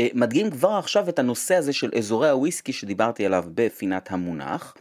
[0.00, 4.74] אה, מדגים כבר עכשיו את הנושא הזה של אזורי הוויסקי שדיברתי עליו בפינת המונח.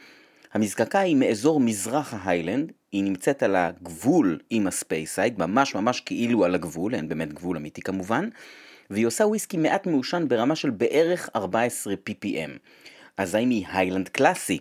[0.53, 6.55] המזקקה היא מאזור מזרח ההיילנד, היא נמצאת על הגבול עם הספייסייד, ממש ממש כאילו על
[6.55, 8.29] הגבול, אין באמת גבול אמיתי כמובן,
[8.89, 12.51] והיא עושה וויסקי מעט מעושן ברמה של בערך 14 ppm.
[13.17, 14.59] אז האם היא היילנד קלאסי?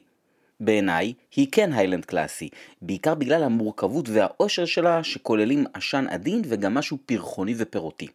[0.61, 2.49] בעיניי היא כן היילנד קלאסי,
[2.83, 8.09] בעיקר בגלל המורכבות והאושר שלה שכוללים עשן עדין וגם משהו פרחוני ופירותי.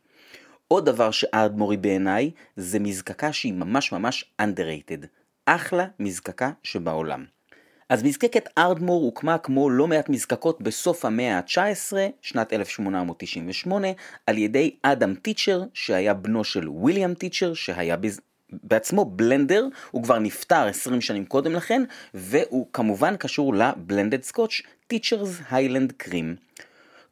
[0.67, 5.05] עוד דבר שארדמורי בעיניי זה מזקקה שהיא ממש ממש underrated.
[5.45, 7.25] אחלה מזקקה שבעולם.
[7.89, 13.87] אז מזקקת ארדמור הוקמה כמו לא מעט מזקקות בסוף המאה ה-19, שנת 1898,
[14.27, 17.97] על ידי אדם טיצ'ר, שהיה בנו של ויליאם טיצ'ר, שהיה
[18.63, 24.63] בעצמו בלנדר, הוא כבר נפטר 20 שנים קודם לכן, והוא כמובן קשור לבלנדד סקוטש,
[24.93, 26.52] Teachers Highland Cream.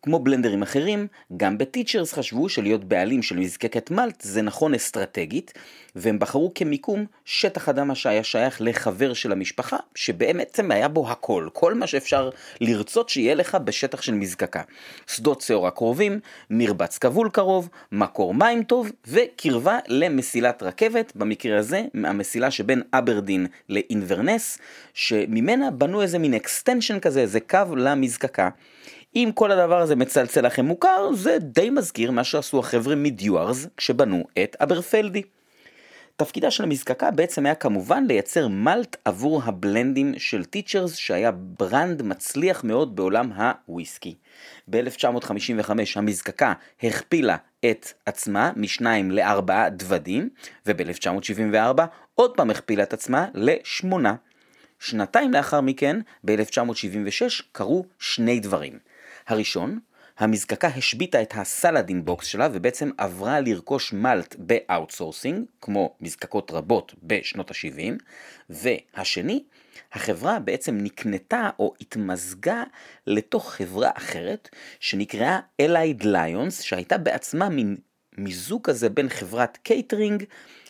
[0.03, 5.53] כמו בלנדרים אחרים, גם בטיצ'רס חשבו שלהיות בעלים של מזקקת מלט זה נכון אסטרטגית,
[5.95, 11.73] והם בחרו כמיקום שטח אדמה שהיה שייך לחבר של המשפחה, שבעצם היה בו הכל, כל
[11.73, 12.29] מה שאפשר
[12.61, 14.61] לרצות שיהיה לך בשטח של מזקקה.
[15.07, 22.51] שדות שעורה קרובים, מרבץ כבול קרוב, מקור מים טוב, וקרבה למסילת רכבת, במקרה הזה המסילה
[22.51, 24.57] שבין אברדין לאינברנס,
[24.93, 28.49] שממנה בנו איזה מין extension כזה, איזה קו למזקקה.
[29.15, 33.67] אם כל הדבר הזה מצלצל לכם מוכר, זה די מזכיר מה שעשו החבר'ה מ Dewar's
[33.77, 35.21] כשבנו את Aberfeldy.
[36.15, 42.63] תפקידה של המזקקה בעצם היה כמובן לייצר מלט עבור הבלנדים של Teacher's שהיה brand מצליח
[42.63, 43.31] מאוד בעולם
[43.65, 44.15] הוויסקי.
[44.67, 50.29] ב-1955 המזקקה הכפילה את עצמה משניים לארבעה דוודים
[50.65, 51.81] וב-1974
[52.15, 54.15] עוד פעם הכפילה את עצמה לשמונה.
[54.79, 58.90] שנתיים לאחר מכן, ב-1976, קרו שני דברים.
[59.27, 59.79] הראשון,
[60.17, 66.51] המזקקה השביתה את ה Saladin box שלה ובעצם עברה לרכוש מלט ב outsourcing, כמו מזקקות
[66.51, 68.03] רבות בשנות ה-70,
[68.49, 69.43] והשני,
[69.93, 72.63] החברה בעצם נקנתה או התמזגה
[73.07, 77.77] לתוך חברה אחרת שנקראה Allied Lyons, שהייתה בעצמה מין
[78.17, 80.23] מיזוג כזה בין חברת קייטרינג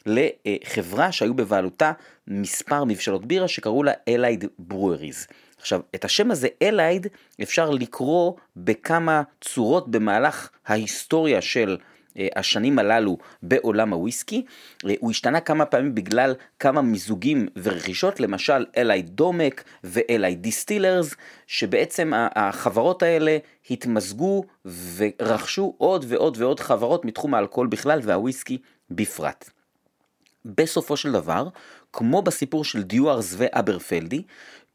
[0.05, 1.91] לחברה שהיו בבעלותה
[2.27, 5.27] מספר מבשלות בירה שקראו לה Allied Breweries.
[5.61, 7.07] עכשיו, את השם הזה, Allied,
[7.41, 11.77] אפשר לקרוא בכמה צורות במהלך ההיסטוריה של
[12.19, 14.45] אה, השנים הללו בעולם הוויסקי.
[14.85, 21.15] אה, הוא השתנה כמה פעמים בגלל כמה מיזוגים ורכישות, למשל Allied Domecq ו Allied Distillers,
[21.47, 23.37] שבעצם החברות האלה
[23.69, 24.43] התמזגו
[24.95, 28.57] ורכשו עוד ועוד ועוד חברות מתחום האלכוהול בכלל והוויסקי
[28.89, 29.49] בפרט.
[30.45, 31.47] בסופו של דבר,
[31.93, 34.23] כמו בסיפור של Dewar's ו Aberfeldy,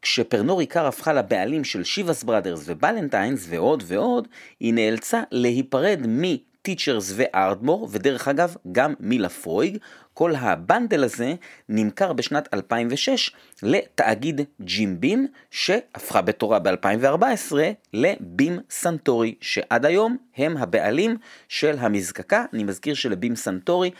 [0.01, 4.27] כש Pernod Ricard הפכה לבעלים של Chivas Brothers ו Ballantine's ועוד ועוד,
[4.59, 9.77] היא נאלצה להיפרד מ Teacher's ו Ardmore, ודרך אגב, גם מ Laphroaig.
[10.13, 11.33] כל ה bundle הזה
[11.69, 13.31] נמכר בשנת 2006
[13.63, 17.55] לתאגיד Jim Beam, שהפכה בתורה ב-2014
[17.93, 22.45] ל Beam Suntory, שעד היום הם הבעלים של המזקקה.
[22.53, 23.91] אני מזכיר של Beam Suntory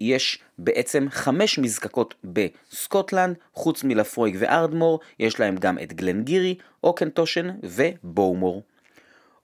[0.00, 6.13] יש בעצם חמש מזקקות בסקוטלנד, חוץ מ Laphroaig ו Ardmore, יש להם גם את Glen
[6.13, 8.62] Garioch, Auchentoshan ו Bowmore.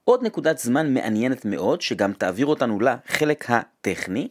[0.03, 4.27] עוד נקודת זמן מעניינת מאוד, שגם תעביר אותנו לחלק הטכני,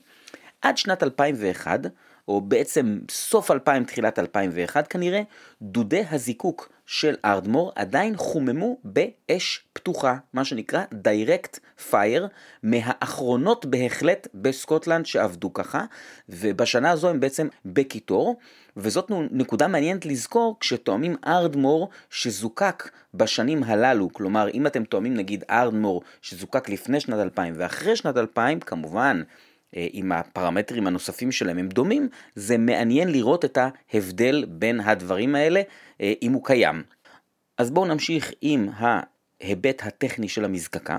[0.63, 1.81] עד שנת 2001,
[2.29, 5.23] או בעצם סוף 2000, תחילת 2001 כנראה,
[5.63, 11.59] דודי הזיקוק של ארדמור עדיין חוממו באש פתוחה, מה שנקרא direct
[11.91, 12.27] fire,
[12.63, 15.85] מהאחרונות בהחלט בסקוטלנד שעבדו ככה,
[16.29, 18.37] ובשנה הזו הם בעצם בקיטור,
[18.77, 26.03] וזאת נקודה מעניינת לזכור כשתואמים ארדמור שזוקק בשנים הללו, כלומר אם אתם תואמים נגיד ארדמור
[26.23, 29.23] שזוקק לפני שנת 2000 ואחרי שנת 2000, כמובן
[29.73, 33.59] עם הפרמטרים הנוספים שלהם הם דומים, זה מעניין לראות את
[33.93, 35.63] ההבדל בין הדברים האלה,
[36.01, 36.83] אה, אם הוא קיים.
[37.59, 40.99] אז בואו נמשיך עם ההיבט הטכני של המזקקה.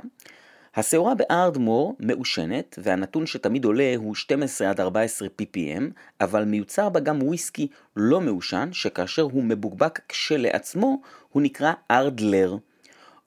[0.76, 5.84] השעורה בארדמור מעושנת, והנתון שתמיד עולה הוא 12 עד 14 ppm,
[6.22, 12.58] אבל מיוצר בה גם וויסקי לא מעושן, שכאשר הוא מבוקבק כשלעצמו, הוא נקרא ארדלר.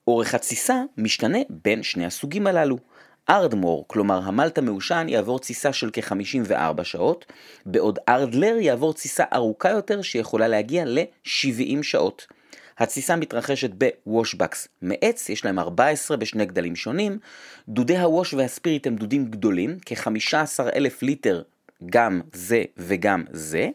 [0.07, 2.77] אורך התסיסה משתנה בין שני הסוגים הללו.
[3.29, 7.25] ארדמור, כלומר המלט המעושן, יעבור תסיסה של כ-54 שעות,
[7.65, 12.27] בעוד ארדלר יעבור תסיסה ארוכה יותר שיכולה להגיע ל-70 שעות.
[12.77, 13.69] התסיסה מתרחשת
[14.05, 17.19] בוושבקס מעץ, יש להם 14 בשני גדלים שונים.
[17.69, 21.41] דודי הווש והספיריט הם דודים גדולים, כ-15 אלף ליטר
[21.85, 23.69] גם זה וגם זה,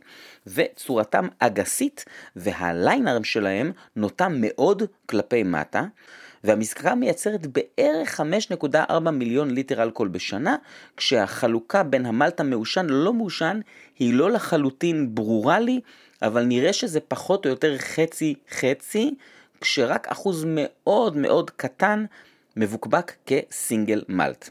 [0.47, 2.05] וצורתם אגסית,
[2.37, 5.83] והליינרם שלהם נוטה מאוד כלפי מטה.
[6.45, 10.57] והמזכרה מייצרת בערך 5.4 מיליון ליטר אלכוהול בשנה,
[10.97, 13.61] כשהחלוקה בין המלט המעושן ללא מעושן
[13.99, 15.81] היא לא לחלוטין ברורה לי,
[16.23, 19.15] אבל נראה שזה פחות או יותר חצי חצי,
[19.61, 22.05] כשרק אחוז מאוד מאוד קטן
[22.57, 24.51] מבוקבק כסינגל מלט.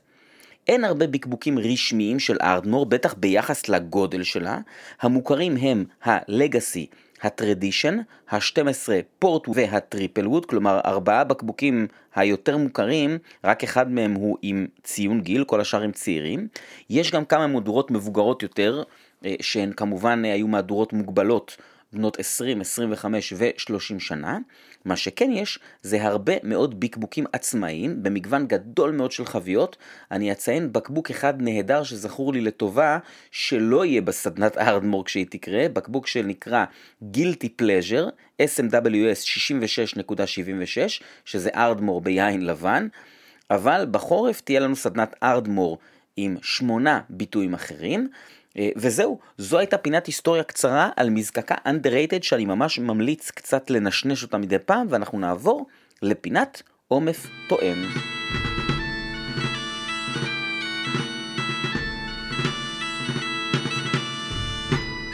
[0.67, 4.59] אין הרבה בקבוקים רשמיים של ארדמור, בטח ביחס לגודל שלה.
[5.01, 6.87] המוכרים הם הלגאסי
[7.21, 7.97] הטרדישן,
[8.29, 15.21] ה-12 פורט והטריפל ווד, כלומר ארבעה בקבוקים היותר מוכרים, רק אחד מהם הוא עם ציון
[15.21, 16.47] גיל, כל השאר הם צעירים.
[16.89, 18.83] יש גם כמה מהדורות מבוגרות יותר,
[19.25, 21.57] אה, שהן כמובן היו מהדורות מוגבלות
[21.93, 24.37] בנות 20, 25 ו-30 שנה.
[24.85, 29.77] מה שכן יש, זה הרבה מאוד בקבוקים עצמאיים, במגוון גדול מאוד של חביות.
[30.11, 32.97] אני אציין בקבוק אחד נהדר שזכור לי לטובה,
[33.31, 36.65] שלא יהיה בסדנת ארדמור כשהיא תקרה, בקבוק שנקרא
[37.13, 38.09] Guilty Pleasure,
[38.41, 42.87] SMWS 66.76, שזה ארדמור ביין לבן,
[43.51, 45.77] אבל בחורף תהיה לנו סדנת ארדמור
[46.17, 48.09] עם שמונה ביטויים אחרים.
[48.57, 54.23] אה, וזהו, זו הייתה פינת היסטוריה קצרה על מזקקה underrated שאני ממש ממליץ קצת לנשנש
[54.23, 55.67] אותה מדי פעם, ואנחנו נעבור
[56.01, 57.85] לפינת עומף תואם.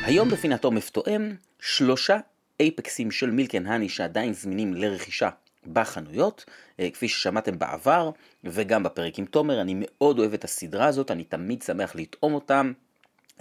[0.04, 2.18] היום בפינת עומף תואם, שלושה
[2.60, 5.30] אייפקסים של מילקן האני שעדיין זמינים לרכישה
[5.74, 6.46] בחנויות,
[6.80, 8.12] אה, כפי ששמעתם בעבר
[8.44, 12.74] וגם בפרק עם תומר, אני מאוד אוהב את הסדרה הזאת, אני תמיד שמח לטעום אותם.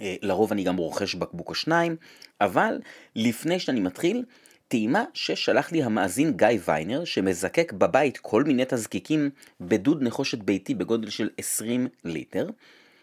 [0.01, 1.95] אה, לרוב אני גם רוכש בקבוק או שניים,
[2.41, 2.79] אבל
[3.15, 4.23] לפני שאני מתחיל,
[4.67, 9.29] טעימה ששלח לי המאזין גיא ויינר, שמזקק בבית כל מיני תזקיקים
[9.61, 12.49] בדוד נחושת ביתי בגודל של 20 ליטר.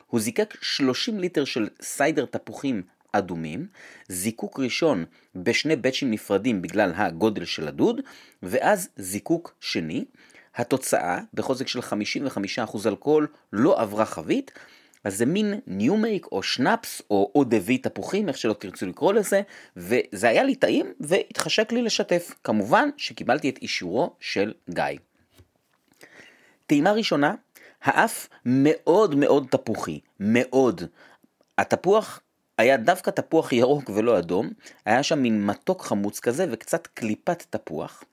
[0.06, 3.66] הוא זיקק 30 ליטר של סיידר תפוחים אדומים,
[4.08, 5.04] זיקוק ראשון
[5.34, 8.00] בשני בצ'ים נפרדים בגלל הגודל של הדוד,
[8.42, 10.04] ואז זיקוק שני.
[10.56, 14.52] התוצאה, בחוזק של 55% אלכוהול, לא עברה חבית,
[15.04, 19.12] אז זה מין ניו מייק או שנאפס או או דבי תפוחים, איך שלא תרצו לקרוא
[19.12, 19.42] לזה,
[19.76, 22.34] וזה היה לי טעים והתחשק לי לשתף.
[22.44, 24.84] כמובן שקיבלתי את אישורו של גיא.
[26.66, 27.34] טעימה ראשונה,
[27.82, 30.82] האף מאוד מאוד תפוחי, מאוד.
[31.58, 32.20] התפוח
[32.58, 34.50] היה דווקא תפוח ירוק ולא אדום,
[34.84, 38.04] היה שם מין מתוק חמוץ כזה וקצת קליפת תפוח.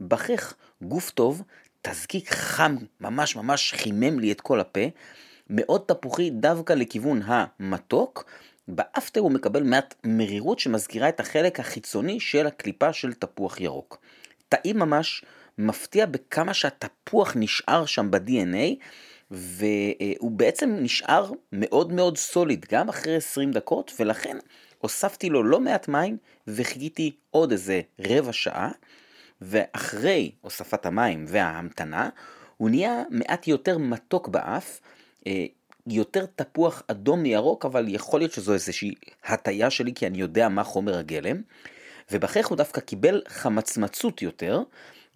[0.00, 1.42] בכך גוף טוב,
[1.82, 4.80] תזקיק חם, ממש ממש חימם לי את כל הפה.
[5.50, 8.24] מאוד תפוחי דווקא לכיוון המתוק.
[8.68, 14.00] באפטר הוא מקבל מעט מרירות שמזכירה את החלק החיצוני של הקליפה של תפוח ירוק.
[14.48, 15.24] טעים ממש,
[15.58, 18.84] מפתיע בכמה שהתפוח נשאר שם ב-DNA,
[19.30, 24.36] והוא בעצם נשאר מאוד מאוד סוליד, גם אחרי 20 דקות, ולכן
[24.78, 26.16] הוספתי לו לא מעט מים
[26.46, 28.70] וחיכיתי עוד איזה רבע שעה,
[29.40, 32.08] ואחרי הוספת המים וההמתנה,
[32.56, 34.80] הוא נהיה מעט יותר מתוק באף,
[35.86, 38.94] יותר תפוח אדום מירוק, אבל יכול להיות שזו איזושהי
[39.24, 41.42] הטיה שלי, כי אני יודע מה חומר הגלם.
[42.10, 44.62] ובכך הוא דווקא קיבל חמצמצות יותר,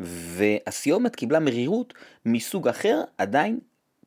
[0.00, 1.94] והסיומת קיבלה מרירות
[2.26, 3.58] מסוג אחר, עדיין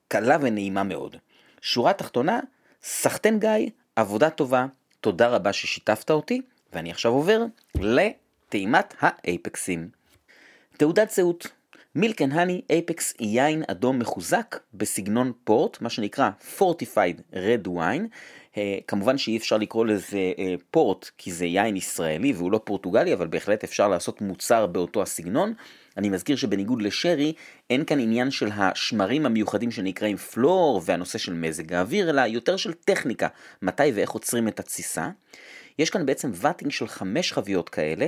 [0.08, 1.16] קלה ונעימה מאוד.
[1.62, 2.40] שורה תחתונה,
[2.84, 4.66] סחטן גיא, עבודה טובה,
[5.02, 6.42] תודה רבה ששיתפת אותי,
[6.74, 7.46] ואני עכשיו עובר
[7.76, 9.90] לטעימת האייפקסים.
[10.78, 11.48] תעודת זהות
[12.00, 18.08] מילקן הני אייפקס יין אדום מחוזק בסגנון פורט, מה שנקרא Fortified Red Wine.
[18.54, 23.14] Uh, כמובן שאי אפשר לקרוא לזה uh, פורט כי זה יין ישראלי והוא לא פורטוגלי,
[23.14, 25.54] אבל בהחלט אפשר לעשות מוצר באותו הסגנון.
[25.98, 27.34] אני מזכיר שבניגוד לשרי,
[27.70, 32.74] אין כאן עניין של השמרים המיוחדים שנקראים פלור והנושא של מזג האוויר, אלא יותר של
[32.74, 33.28] טכניקה,
[33.62, 35.10] מתי ואיך עוצרים את התסיסה.
[35.80, 38.08] יש כאן בעצם ואטינג של חמש חביות כאלה,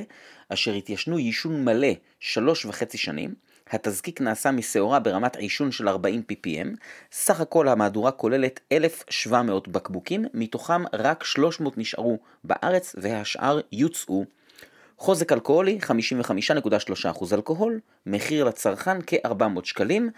[0.50, 3.51] אשר התיישנו יישון מלא שלוש וחצי שנים.
[3.70, 6.68] התזקיק נעשה משעורה ברמת עישון של 40 ppm,
[7.12, 14.26] סך הכל המהדורה כוללת 1,700 בקבוקים, מתוכם רק 300 נשארו בארץ והשאר יוצאו.
[14.98, 20.10] חוזק אלכוהולי 55.3% אלכוהול, מחיר לצרכן כ-400 שקלים.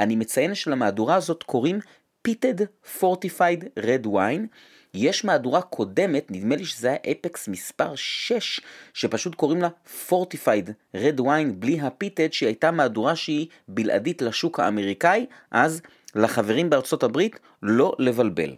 [0.00, 1.78] אני מציין שלמהדורה הזאת קוראים
[2.22, 2.64] Peated
[2.98, 4.46] Fortified Red Wine.
[4.94, 8.60] יש מהדורה קודמת, נדמה לי שזה היה Apex מספר 6,
[8.94, 9.68] שפשוט קוראים לה
[10.08, 15.82] Fortified Red Wine בלי ה Peated, שהיא הייתה מהדורה שהיא בלעדית לשוק האמריקאי, אז
[16.14, 18.54] לחברים בארצות הברית לא לבלבל.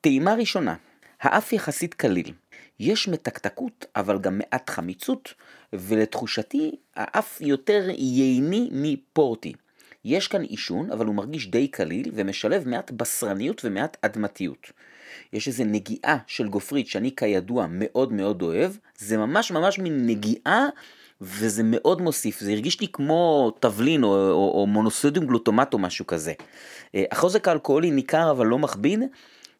[0.00, 0.74] טעימה ראשונה,
[1.20, 2.32] האף יחסית קליל.
[2.80, 5.34] יש מתקתקות, אבל גם מעט חמיצות,
[5.72, 9.52] ולתחושתי האף יותר ייני מפורטי.
[10.04, 14.72] יש כאן עישון, אבל הוא מרגיש די קליל, ומשלב מעט בשרניות ומעט אדמתיות.
[15.32, 20.66] יש איזו נגיעה של גופרית שאני כידוע מאוד מאוד אוהב, זה ממש ממש מין נגיעה
[21.20, 26.06] וזה מאוד מוסיף, זה הרגיש לי כמו תבלין או, או, או מונוסודיום גלוטומט או משהו
[26.06, 26.32] כזה.
[26.94, 29.00] אה, החוזק האלכוהולי ניכר אבל לא מכביד,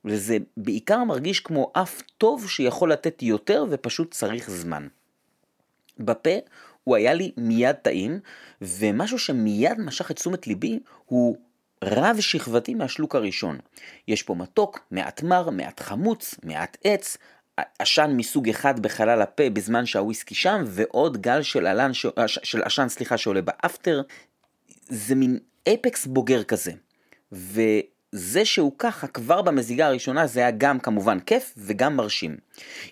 [0.05, 4.87] וזה בעיקר מרגיש כמו אף טוב שיכול לתת יותר ופשוט צריך זמן.
[5.99, 6.31] בפה
[6.85, 8.21] הוא היה לי מיד טעים,
[8.63, 11.37] ומשהו שמיד משך את תשומת ליבי הוא
[11.83, 13.59] רב שכבתי מהשלוק הראשון.
[14.09, 17.17] יש פה מתוק, מעט מר, מעט חמוץ, מעט עץ,
[17.79, 21.91] עשן מסוג אחד בחלל הפה בזמן שהוויסקי שם, ועוד גל של, עלן,
[22.27, 24.03] של עשן סליחה, שעולה באפטר.
[24.89, 26.73] זה מין אפקס בוגר כזה.
[28.13, 32.37] וזה שהוא ככה כבר במזיגה הראשונה זה היה גם כמובן כיף וגם מרשים.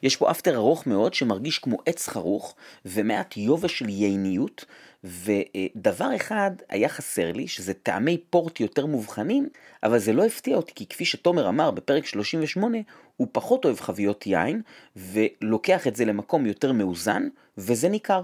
[0.03, 2.55] יש פה אפטר ארוך מאוד שמרגיש כמו עץ חרוך
[2.85, 4.65] ומעט יובש של ייניות
[5.05, 9.49] ודבר אחד היה חסר לי, שזה טעמי פורט יותר מובחנים,
[9.83, 12.79] אבל זה לא הפתיע אותי, כי כפי שתומר אמר בפרק 38,
[13.17, 14.63] הוא פחות אוהב חביות יין,
[14.97, 18.23] ולוקח את זה למקום יותר מאוזן, וזה ניכר.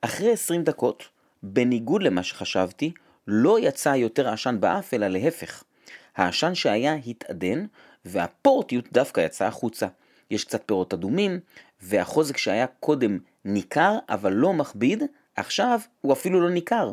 [0.00, 1.04] אחרי 20 דקות,
[1.42, 2.92] בניגוד למה שחשבתי,
[3.26, 5.64] לא יצא יותר עשן באף, אלא להפך.
[6.16, 7.66] העשן שהיה התעדן,
[8.04, 9.86] והפורטיות דווקא יצאה החוצה.
[10.30, 11.40] יש קצת פירות אדומים,
[11.80, 15.02] והחוזק שהיה קודם ניכר, אבל לא מכביד,
[15.36, 16.92] עכשיו הוא אפילו לא ניכר.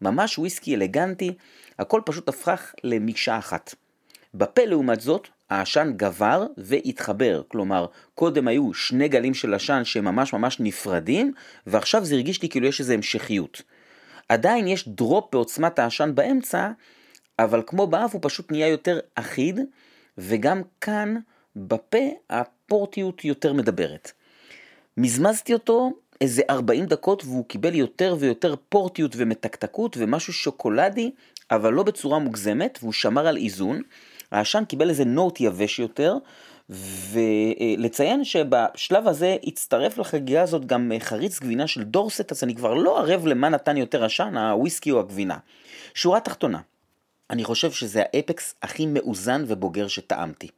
[0.00, 1.34] ממש וויסקי אלגנטי,
[1.78, 3.74] הכל פשוט הפך למקשה אחת.
[4.34, 10.60] בפה לעומת זאת, העשן גבר והתחבר, כלומר, קודם היו שני גלים של עשן שממש ממש
[10.60, 11.32] נפרדים,
[11.66, 13.62] ועכשיו זה הרגיש לי כאילו יש איזו המשכיות.
[14.28, 16.70] עדיין יש דרופ בעוצמת העשן באמצע,
[17.44, 19.60] אבל כמו באף הוא פשוט נהיה יותר אחיד,
[20.18, 21.16] וגם כאן,
[21.56, 24.12] בפה, הפורטיות יותר מדברת.
[24.96, 31.10] מזמזתי אותו איזה 40 דקות והוא קיבל יותר ויותר פורטיות ומתקתקות ומשהו שוקולדי,
[31.50, 33.82] אבל לא בצורה מוגזמת, והוא שמר על איזון.
[34.32, 36.16] העשן קיבל איזה note יבש יותר,
[37.10, 42.98] ולציין שבשלב הזה הצטרף לחגיגה הזאת גם חריץ גבינה של דורסט, אז אני כבר לא
[42.98, 45.38] ערב למה נתן יותר עשן, הוויסקי או הגבינה.
[45.94, 46.60] שורה תחתונה,
[47.30, 50.48] אני חושב שזה ה Apex הכי מאוזן ובוגר שטעמתי.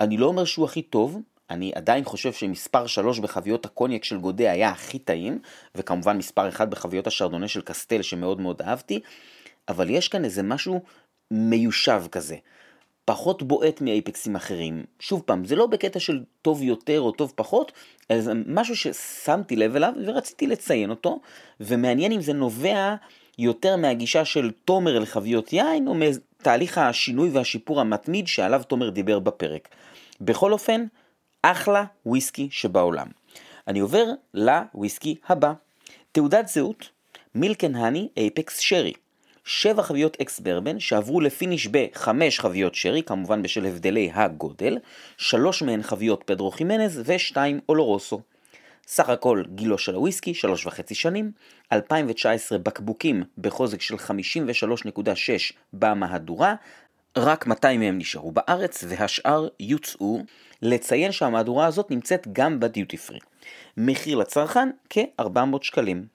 [0.00, 1.18] אני לא אומר שהוא הכי טוב,
[1.50, 5.38] אני עדיין חושב שמספר 3 בחביות הקוניאק של Godet היה הכי טעים,
[5.74, 9.00] וכמובן מספר 1 בחביות השרדונה של Castel שמאוד מאוד אהבתי,
[9.68, 10.82] אבל יש כאן איזה משהו
[11.30, 12.36] מיושב כזה.
[13.04, 14.84] פחות בועט מאייפקסים אחרים.
[15.00, 17.72] שוב פעם, זה לא בקטע של טוב יותר או טוב פחות,
[18.10, 21.20] אלא זה משהו ששמתי לב אליו ורציתי לציין אותו,
[21.60, 22.94] ומעניין אם זה נובע
[23.38, 25.94] יותר מהגישה של תומר לחביות יין, או
[26.42, 29.68] תהליך השינוי והשיפור המתמיד שעליו תומר דיבר בפרק.
[30.20, 30.84] בכל אופן,
[31.42, 33.06] אחלה וויסקי שבעולם.
[33.68, 34.04] אני עובר
[34.34, 35.52] לוויסקי הבא.
[36.12, 36.88] תעודת זהות,
[37.34, 38.92] מילקן הני אייפקס שרי.
[39.44, 44.78] שבע חביות אקס ברבן שעברו לפיניש בחמש חביות שרי, כמובן בשל הבדלי הגודל,
[45.16, 48.20] שלוש מהן חביות פדרו חימנז ושתיים אולורוסו.
[48.86, 51.32] סך הכל גילו של הוויסקי, שלוש וחצי שנים,
[51.72, 56.54] 2019 בקבוקים בחוזק של 53.6 במהדורה,
[57.16, 60.22] רק 200 מהם נשארו בארץ והשאר יוצאו.
[60.62, 63.18] לציין שהמהדורה הזאת נמצאת גם בדיוטי פרי.
[63.76, 66.06] מחיר לצרכן כ-400 שקלים.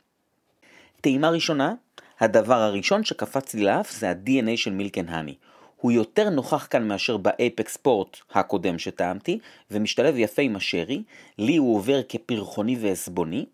[1.01, 1.73] טעימה ראשונה,
[2.19, 5.35] הדבר הראשון שקפץ לי לאף זה ה-DNA של מילקן הני.
[5.81, 9.39] הוא יותר נוכח כאן מאשר באייפקס ספורט הקודם שטעמתי,
[9.71, 11.03] ומשתלב יפה עם השרי,
[11.37, 13.45] לי הוא עובר כפרחוני ועסבוני,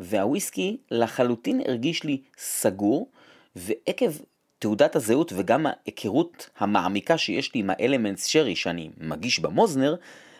[0.00, 3.08] והוויסקי לחלוטין הרגיש לי סגור,
[3.56, 4.10] ועקב
[4.58, 9.94] תעודת הזהות וגם ההיכרות המעמיקה שיש לי עם האלמנטס שרי שאני מגיש במוזנר,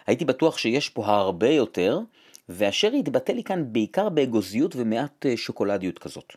[0.07, 2.01] הייתי בטוח שיש פה הרבה יותר,
[2.49, 6.37] והשרי התבטא לי כאן בעיקר באגוזיות ומעט אה, שוקולדיות כזאת.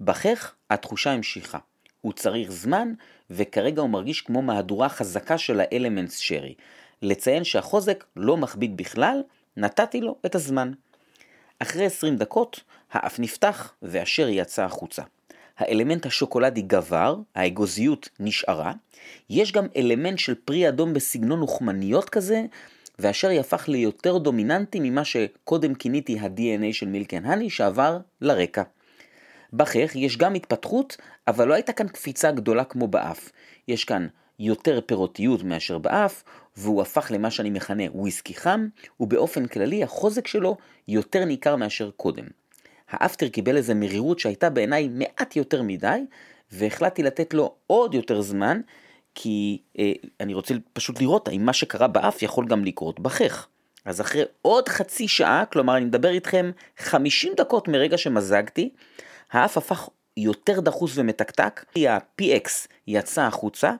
[0.00, 1.58] בכך התחושה המשיכה.
[2.06, 2.92] הוא צריך זמן,
[3.30, 6.54] וכרגע הוא מרגיש כמו מהדורה חזקה של האלמנטס שרי.
[7.02, 9.22] לציין שהחוזק לא מכביד בכלל,
[9.56, 10.72] נתתי לו את הזמן.
[11.58, 12.60] אחרי 20 דקות,
[12.92, 15.02] האף נפתח והשרי יצא החוצה.
[15.58, 18.72] האלמנט השוקולדי גבר, האגוזיות נשארה,
[19.30, 22.44] יש גם אלמנט של פרי אדום בסגנון אוכמניות כזה,
[22.98, 28.62] והשרי הפך ליותר דומיננטי ממה שקודם כיניתי ה-DNA של מילקן הני שעבר לרקע.
[29.56, 30.96] בכך יש גם התפתחות,
[31.28, 33.30] אבל לא הייתה כאן קפיצה גדולה כמו באף.
[33.68, 34.06] יש כאן
[34.38, 36.24] יותר פירותיות מאשר באף,
[36.56, 38.68] והוא הפך למה שאני מכנה וויסקי חם,
[39.00, 40.56] ובאופן כללי החוזק שלו
[40.88, 42.24] יותר ניכר מאשר קודם.
[42.90, 46.00] האפטר קיבל איזה מרירות שהייתה בעיניי מעט יותר מדי,
[46.52, 48.60] והחלטתי לתת לו עוד יותר זמן,
[49.14, 53.46] כי אה, אני רוצה פשוט לראות האם מה שקרה באף יכול גם לקרות בחך.
[53.84, 58.70] אז אחרי עוד חצי שעה, כלומר אני מדבר איתכם 50 דקות מרגע שמזגתי,
[59.32, 62.48] האף הפך יותר דחוס ומתקתק, ה-PX
[62.86, 63.72] יצא החוצה,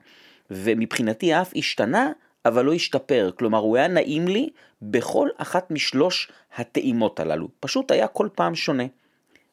[0.51, 2.13] ומבחינתי האף השתנה,
[2.45, 4.49] אבל לא השתפר, כלומר הוא היה נעים לי
[4.83, 8.85] בכל אחת משלוש הטעימות הללו, פשוט היה כל פעם שונה.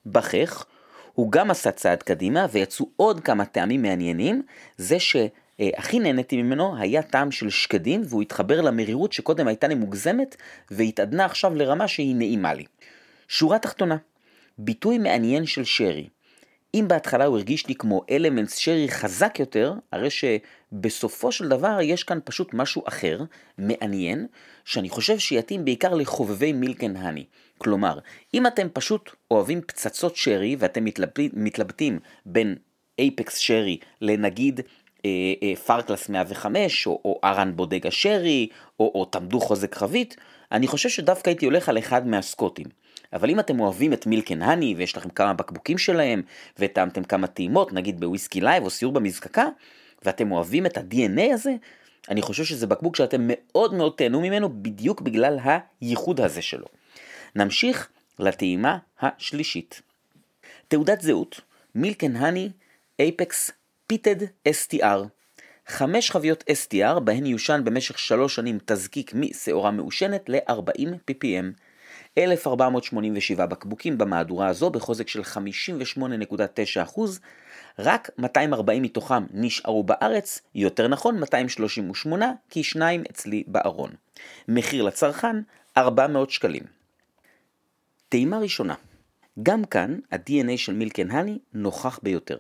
[0.06, 0.66] בכך,
[1.14, 4.44] הוא גם עשה צעד קדימה ויצאו עוד כמה טעמים מעניינים,
[4.78, 10.36] זה שהכי נהניתי ממנו היה טעם של שקדים והוא התחבר למרירות שקודם הייתה לי מוגזמת
[10.72, 12.66] והתעדנה עכשיו לרמה שהיא נעימה לי.
[13.28, 13.98] שורה תחתונה,
[14.58, 16.08] ביטוי מעניין של שרי.
[16.76, 22.04] אם בהתחלה הוא הרגיש לי כמו אלמנטס שרי חזק יותר, הרי שבסופו של דבר יש
[22.04, 23.22] כאן פשוט משהו אחר,
[23.58, 24.28] מעניין,
[24.66, 27.26] שאני חושב שיתאים בעיקר לחובבי מילקן הני.
[27.58, 28.00] כלומר,
[28.34, 32.56] אם אתם פשוט אוהבים פצצות שרי ואתם מתלבטים, מתלבטים בין
[33.00, 34.60] Apex sherry לנגיד
[35.06, 35.10] אה,
[35.44, 38.48] אה, פארקלס 105 או, או Arran Bodega sherry
[38.80, 40.18] או, או Tamdhu חוזק חבית,
[40.52, 42.83] אני חושב שדווקא הייתי הולך על אחד מהסקוטים.
[43.14, 46.22] אבל אם אתם אוהבים את Milk and Honey ויש לכם כמה בקבוקים שלהם
[46.60, 49.46] וטעמתם כמה טעימות, נגיד ב Whisky Live או סיור במזקקה,
[50.06, 51.56] ואתם אוהבים את ה-DNA הזה,
[52.10, 55.40] אני חושב שזה בקבוק שאתם מאוד מאוד תהנו ממנו בדיוק בגלל
[55.82, 56.66] הייחוד הזה שלו.
[57.36, 57.90] נמשיך
[58.20, 59.82] לטעימה השלישית.
[60.68, 61.42] תעודת זהות,
[61.76, 62.50] מילקן הני
[63.00, 63.52] אייפקס
[63.88, 64.16] פיטד
[64.50, 65.08] STR.
[65.68, 71.46] חמש חביות STR בהן יושן במשך שלוש שנים תזקיק משעורה מעושנת ל-40 ppm.
[72.18, 77.02] 1,487 בקבוקים במהדורה הזו בחוזק של 58.9%,
[77.80, 83.92] רק 240 מתוכם נשארו בארץ, יותר נכון 238, כי שניים אצלי בארון.
[84.48, 85.36] מחיר לצרכן
[85.78, 86.64] 400 שקלים.
[88.10, 88.76] טעימה ראשונה,
[89.44, 92.38] גם כאן ה-DNA של מילקן הני נוכח ביותר.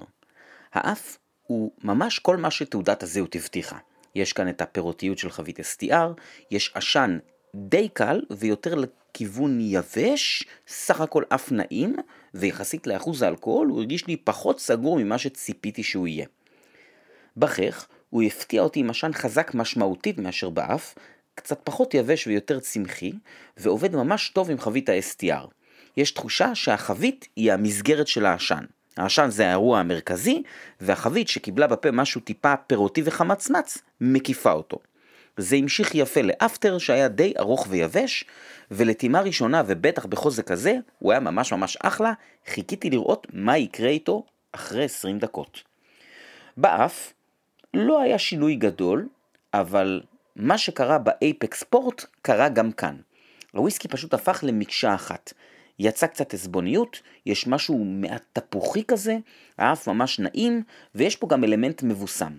[0.73, 3.77] האף הוא ממש כל מה שתעודת הזהות הבטיחה.
[4.15, 6.21] יש כאן את הפירותיות של חבית STR,
[6.51, 7.17] יש עשן
[7.55, 11.95] די קל ויותר לכיוון יבש, סך הכל אף נעים,
[12.33, 16.25] ויחסית לאחוז האלכוהול הוא הרגיש לי פחות סגור ממה שציפיתי שהוא יהיה.
[17.37, 20.95] בכך, הוא הפתיע אותי עם עשן חזק משמעותית מאשר באף,
[21.35, 23.11] קצת פחות יבש ויותר צמחי,
[23.57, 25.47] ועובד ממש טוב עם חבית ה-STR.
[25.97, 28.63] יש תחושה שהחבית היא המסגרת של העשן.
[28.97, 30.43] העשן זה האירוע המרכזי,
[30.81, 34.77] והחבית שקיבלה בפה משהו טיפה פירותי וחמצמץ, מקיפה אותו.
[35.37, 38.25] זה המשיך יפה לאפטר שהיה די ארוך ויבש,
[38.71, 42.13] ולטעימה ראשונה ובטח בחוזק כזה, הוא היה ממש ממש אחלה,
[42.47, 45.63] חיכיתי לראות מה יקרה איתו אחרי 20 דקות.
[46.57, 47.13] באף
[47.73, 49.07] לא היה שינוי גדול,
[49.53, 50.01] אבל
[50.35, 52.95] מה שקרה באייפקס ספורט קרה גם כאן.
[53.51, 55.33] הוויסקי פשוט הפך למקשה אחת.
[55.79, 59.17] יצא קצת עסבוניות, יש משהו מעט תפוחי כזה,
[59.57, 60.63] האף ממש נעים,
[60.95, 62.33] ויש פה גם אלמנט מבוסם.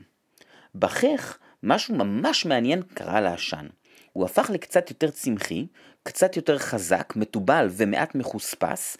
[0.75, 3.67] בחך, משהו ממש מעניין קרה לעשן.
[4.13, 5.67] הוא הפך לקצת יותר צמחי,
[6.03, 8.97] קצת יותר חזק, מתובל ומעט מחוספס,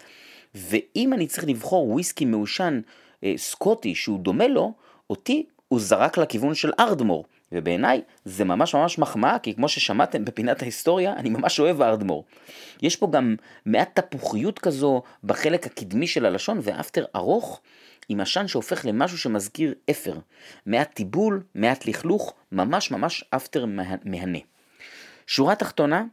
[0.55, 2.81] ואם אני צריך לבחור וויסקי מעושן
[3.25, 4.73] אה, סקוטי שהוא דומה לו,
[5.11, 10.63] אותי הוא זרק לכיוון של ארדמור, ובעיניי זה ממש ממש מחמאה, כי כמו ששמעתם בפינת
[10.63, 12.25] ההיסטוריה, אני ממש אוהב ארדמור.
[12.83, 13.37] יש פה גם
[13.67, 17.61] מעט תפוחיות כזו בחלק הקדמי של הלשון, ואפטר ארוך,
[18.09, 20.19] עם עשן שהופך למשהו שמזכיר אפר.
[20.67, 23.67] מעט טיבול, מעט לכלוך, ממש ממש אפטר
[24.05, 24.39] מהנה.
[25.27, 26.05] שורה תחתונה,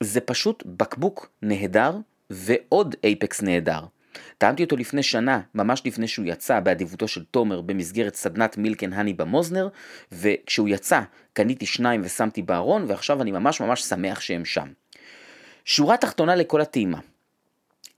[0.00, 1.96] זה פשוט בקבוק נהדר
[2.30, 3.80] ועוד אייפקס נהדר.
[4.38, 9.14] טעמתי אותו לפני שנה, ממש לפני שהוא יצא באדיבותו של תומר במסגרת סדנת מילקן הני
[9.14, 9.68] במוזנר,
[10.12, 11.00] וכשהוא יצא
[11.32, 14.68] קניתי שניים ושמתי בארון, ועכשיו אני ממש ממש שמח שהם שם.
[15.64, 16.98] שורה תחתונה לכל הטעימה.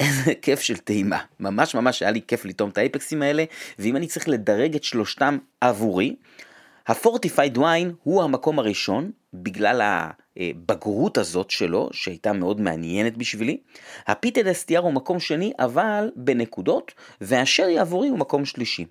[0.00, 1.18] איזה כיף של טעימה.
[1.40, 3.44] ממש ממש היה לי כיף לטעום את האייפקסים האלה,
[3.78, 6.16] ואם אני צריך לדרג את שלושתם עבורי,
[6.86, 10.04] הפורטיפייד ויין הוא המקום הראשון, בגלל
[10.36, 13.58] הבגרות הזאת שלו, שהייתה מאוד מעניינת בשבילי.
[14.06, 18.84] הפיטד אסטיאר הוא מקום שני, אבל בנקודות, והשרי עבורי הוא מקום שלישי.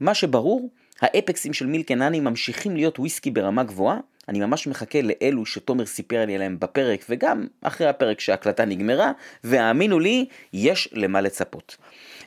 [0.00, 0.70] מה שברור,
[1.00, 3.98] האפקסים של מילקנני ממשיכים להיות וויסקי ברמה גבוהה,
[4.30, 9.12] אני ממש מחכה לאלו שתומר סיפר לי עליהם בפרק וגם אחרי הפרק שההקלטה נגמרה,
[9.44, 11.76] והאמינו לי, יש למה לצפות.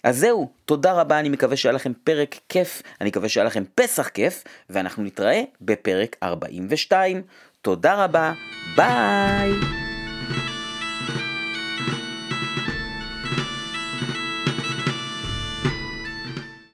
[0.03, 4.07] אז זהו, תודה רבה, אני מקווה שהיה לכם פרק כיף, אני מקווה שהיה לכם פסח
[4.07, 7.21] כיף, ואנחנו נתראה בפרק 42.
[7.61, 8.33] תודה רבה,
[8.75, 9.51] ביי!